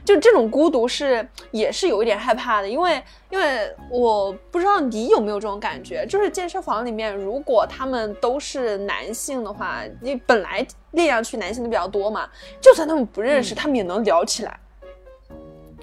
[0.04, 12.28] 就这种孤独是也是有一点害怕的，因为因为我不知道你有没有这种感觉，就是健身房里面如果他们都是男性的话，你本来力量区男性的比较多嘛，
[12.60, 14.58] 就算他们不认识，他们也能聊起来。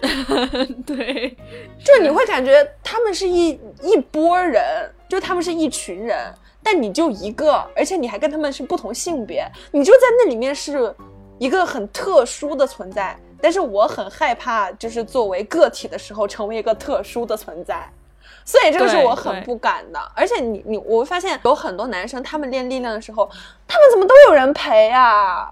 [0.85, 1.37] 对，
[1.83, 4.63] 就你会感觉他们是一一波人，
[5.07, 6.17] 就他们是一群人，
[6.63, 10.93] 但你就一个，而且你还跟他们是不同性别，你就在那里面是
[11.37, 13.17] 一个很特殊的存在。
[13.41, 17.89] 但是我很害怕，就是作为个体的时候成为一个特殊的存在，
[18.43, 20.11] 所以这个是我很不敢的。
[20.13, 23.29] 而且你你我会发现有很多男生，他们练力量的时候，
[23.65, 25.49] 他们怎么都有人陪啊？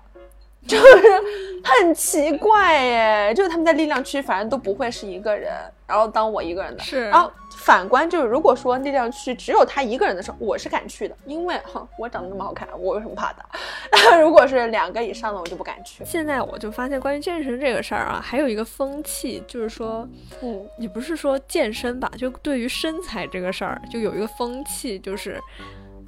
[0.68, 1.24] 就是
[1.63, 5.53] 很奇怪耶，就是他们在力量区，反正都不会是一个人，
[5.88, 6.84] 然后当我一个人的。
[6.84, 7.09] 是。
[7.09, 13.43] 然后反观就是，如果说力量区只有他一个人的时候，我是敢去的，因为哼，我长得那么好看，我有什么怕的？
[14.22, 16.05] 如果是两个以上的，我就不敢去。
[16.05, 20.07] 现在我就发现，关于健身这个事儿啊，还有一个风气，就是说，
[20.41, 22.11] 嗯，也不是说健身吧？
[22.18, 25.41] 就对于身材这个事儿，就有一个风气，就是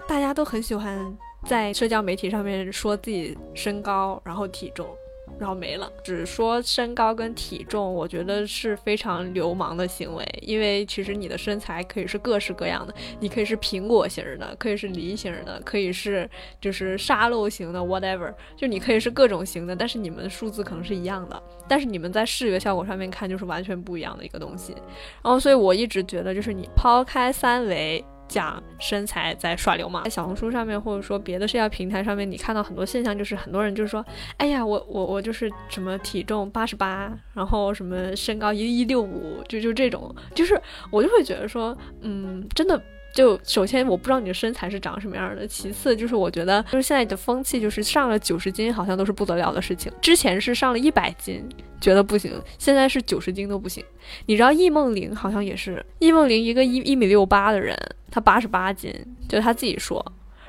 [0.07, 1.17] 大家都很喜欢。
[1.49, 4.85] 在社交媒体上面说自己身高，然后体重，
[5.39, 5.91] 然后没了。
[6.03, 10.23] 只说身高跟体重，我觉得是非常流氓的行为。
[10.43, 16.29] 因为其实你的身材可以是各式各样的，你可以是苹果型的，可以是梨型的，可以是
[16.61, 19.75] 就是沙漏型的，whatever，就你可以是各种型的。
[19.75, 24.73] 但是你们的数字可能是一样的，但是你们在视觉效果上面看就是完全不一样的一个东西。
[25.23, 28.05] 然后，所以我一直觉得，就是你抛开三维。
[28.29, 34.05] 讲身材在耍流氓，在小红书上面或者说别的社交平台上面，你看到很多现象，就是很多人就是说，
[34.37, 40.61] 哎呀，我我我就是什么体重八十八，然后什么身高一一六五，就就这种，就是
[40.91, 42.81] 我就会觉得说，嗯，真的。
[43.11, 51.43] 就首先我不知道你的身材是长什么样的，其次就是我觉得就是现在的风气就是上了九十斤好像都是不得了的事情，之前是上了一百斤
[51.79, 53.83] 觉得不行，现在是九十斤都不行。
[54.25, 57.77] 你知道易梦玲好像也是，易梦玲一个一一米六八的人，
[58.11, 58.93] 她八十八斤，
[59.27, 60.03] 就她自己说，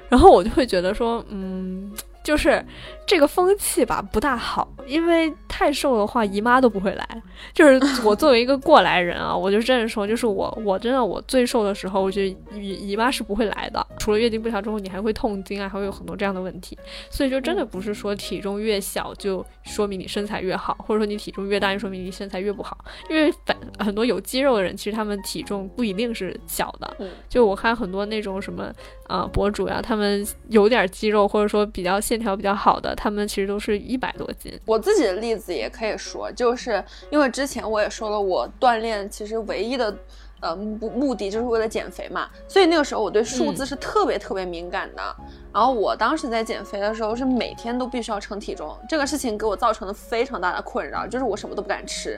[0.08, 1.92] 然后我就会觉得说，嗯。
[2.22, 2.62] 就是
[3.06, 7.22] 这个风气吧，不大好，因为太瘦的话，姨妈都不会来。
[7.52, 13.86] 就是我作为一个过来人啊， 我就真的说，就是我，我真的我最瘦的时候，我觉得姨姨妈是不会来的。
[13.98, 16.78] 除了月经不调之后，你还会痛经啊，还会有很多这样的问题。
[17.10, 22.78] 所以就真的不是说体重越小就说明你身材越好，或者说你体重越大就说明你身材越不好。
[23.10, 26.96] 因为反很多有肌肉的人，其实他们体重不一定是小的。
[27.28, 28.72] 就我看很多那种什么
[29.10, 32.00] 啊博主呀，他们有点肌肉，或者说比较。
[32.00, 34.52] 线条比较好的，他们其实都是一百多斤。
[34.64, 39.94] 我自己的例子也可以说，就是因为之前我也说了，我锻炼其实唯一的。
[40.42, 45.16] 呃，目目的就是为了减肥嘛，所以那个时候我对数字是特别特别敏感的。
[45.52, 52.12] 然后我当时在减肥的时候是每天都必须要称体重，这个事情给我造成了非常大的困扰，就是我什么都不敢吃。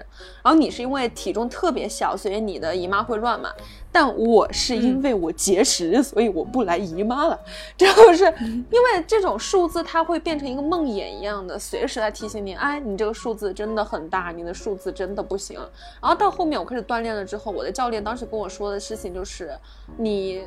[0.44, 3.50] 然后你是因为体重特别小，所以你的姨妈会乱嘛？
[3.92, 7.38] 但我是因为我节食，所以我不来姨妈了。
[7.76, 15.58] 就 是因为这种数字它会变成一个梦魇一样的，随时来提醒你，哎，你这个数字真的很大，你的数字真的不行。
[16.00, 19.50] 然后到后面我开始锻炼了之后，我的教练当当时跟我说的事情就是，
[19.96, 20.42] 你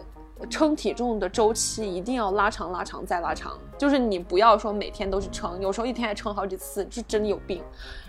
[0.51, 7.63] 称体重的周期一定要拉长、拉长再拉长，就是你不要说每天都去称，有时候一天还称好几次，这真的有病。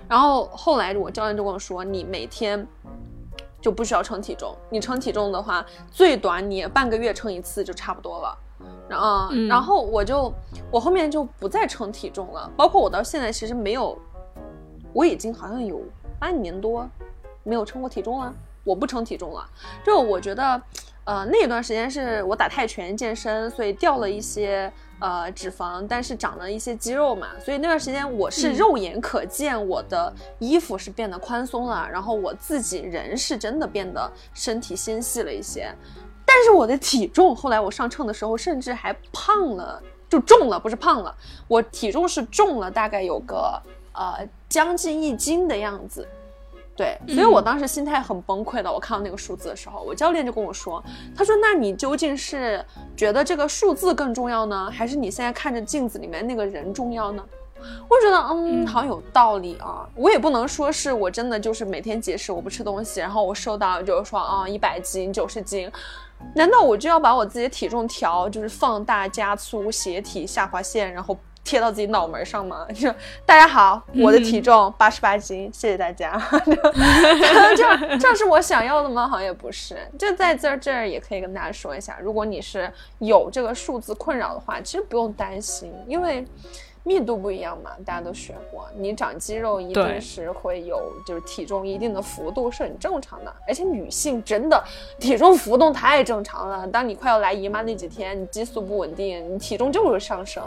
[0.06, 2.68] 然后后来我教练就跟我说，你每天
[3.60, 8.38] 就不需要称体重，你称体重的话，最短你半个月称一次就差不多了。
[8.88, 10.32] 然后，然后我就
[10.70, 13.98] 我后面就不再称体重了，包括我到现在其实没有，
[14.92, 15.80] 我已经好像有
[16.18, 16.88] 半年多
[17.42, 18.32] 没有称过体重了。
[18.64, 19.48] 我不称体重了，
[19.84, 20.60] 就我觉得，
[21.04, 35.70] 呃，那段时间是我打泰拳健身，所以掉了一些呃脂肪，但是长了一些肌肉嘛，所以那段时间我是肉眼可见我的衣服是变得宽松了，然后我自己人是真的变得身体纤细了一些，
[36.24, 41.14] 但是我的体重后来我上秤的时候甚至还胖了，就重了，不是胖了，
[41.46, 43.60] 我体重是重了大概有个
[43.92, 46.06] 呃将近一斤的样子。
[46.76, 48.70] 对，所以我当时心态很崩溃的。
[48.70, 50.84] 我看到那个数字的时候，我教练就跟我说
[51.16, 52.62] ：“他说，那你究竟是
[52.94, 57.24] 觉得这个数字更重要呢，还是你现在看着镜子里面那个人重要呢？”
[57.88, 59.88] 我觉得嗯，好像有道理啊。
[59.94, 65.72] 我也不能说是我真的就是每天节食，我不吃东西，然后我瘦到就是说啊一百斤、九十斤，
[66.34, 71.16] 难道我就要把我自己的体重调就是放大、加粗、斜体、下划线，然后？
[71.46, 72.66] 贴到自己脑门上吗？
[72.74, 72.92] 就
[73.24, 76.20] 大家好，我的体重八十八斤，谢谢大家。
[77.56, 79.06] 这这是我想要的吗？
[79.06, 79.76] 好像也不是。
[79.96, 86.26] 就在这儿这儿也可以跟大家说一下，如果你是有这个数字困扰的话，其实不用担心，因为
[86.82, 88.68] 密度不一样嘛，大家都学过。
[88.76, 93.32] 你长肌肉一定是会有，就是体重一定的幅度是很正常的。
[93.46, 94.60] 而且女性真的
[94.98, 96.66] 体重浮动太正常了。
[96.66, 100.42] 当你快要来姨妈那几天，你激素不稳定，你体重就是上升。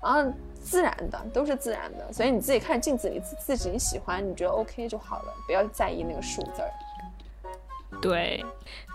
[0.00, 0.24] 啊，
[0.60, 6.70] 自然的都是自然的，所以你自己看镜子里自自己喜欢，你觉得 OK 就好了，不要在意那个数字儿。
[8.00, 8.44] 对，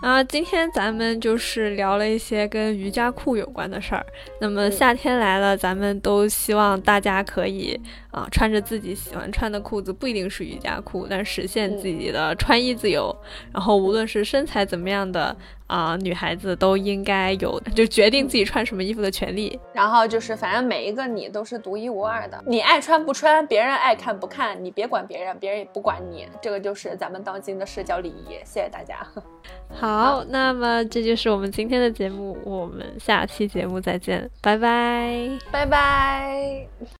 [0.00, 4.06] 啊，今天咱们就是聊了一些跟瑜伽裤有关的事儿。
[4.40, 7.78] 那么夏天来了，咱们都希望大家可以
[8.10, 13.14] 啊穿着自己喜欢穿的裤子，不一定是瑜伽裤，但实现自己的穿衣自由。
[13.52, 15.36] 然后无论是身材怎么样的。
[15.74, 19.58] 啊，女孩子都应该有就决定自己穿什么衣服的权利。
[19.72, 26.28] 然后就是，反正每一个你都是独一无二的，你爱穿不穿，别人爱看不看，你别管别人，别人也不管你。
[26.40, 28.34] 这个就是咱们当今的社交礼仪。
[28.44, 29.04] 谢谢大家。
[29.74, 36.68] 好，那么这就是我们今天的节目，我们下期节目再见，拜拜，拜拜。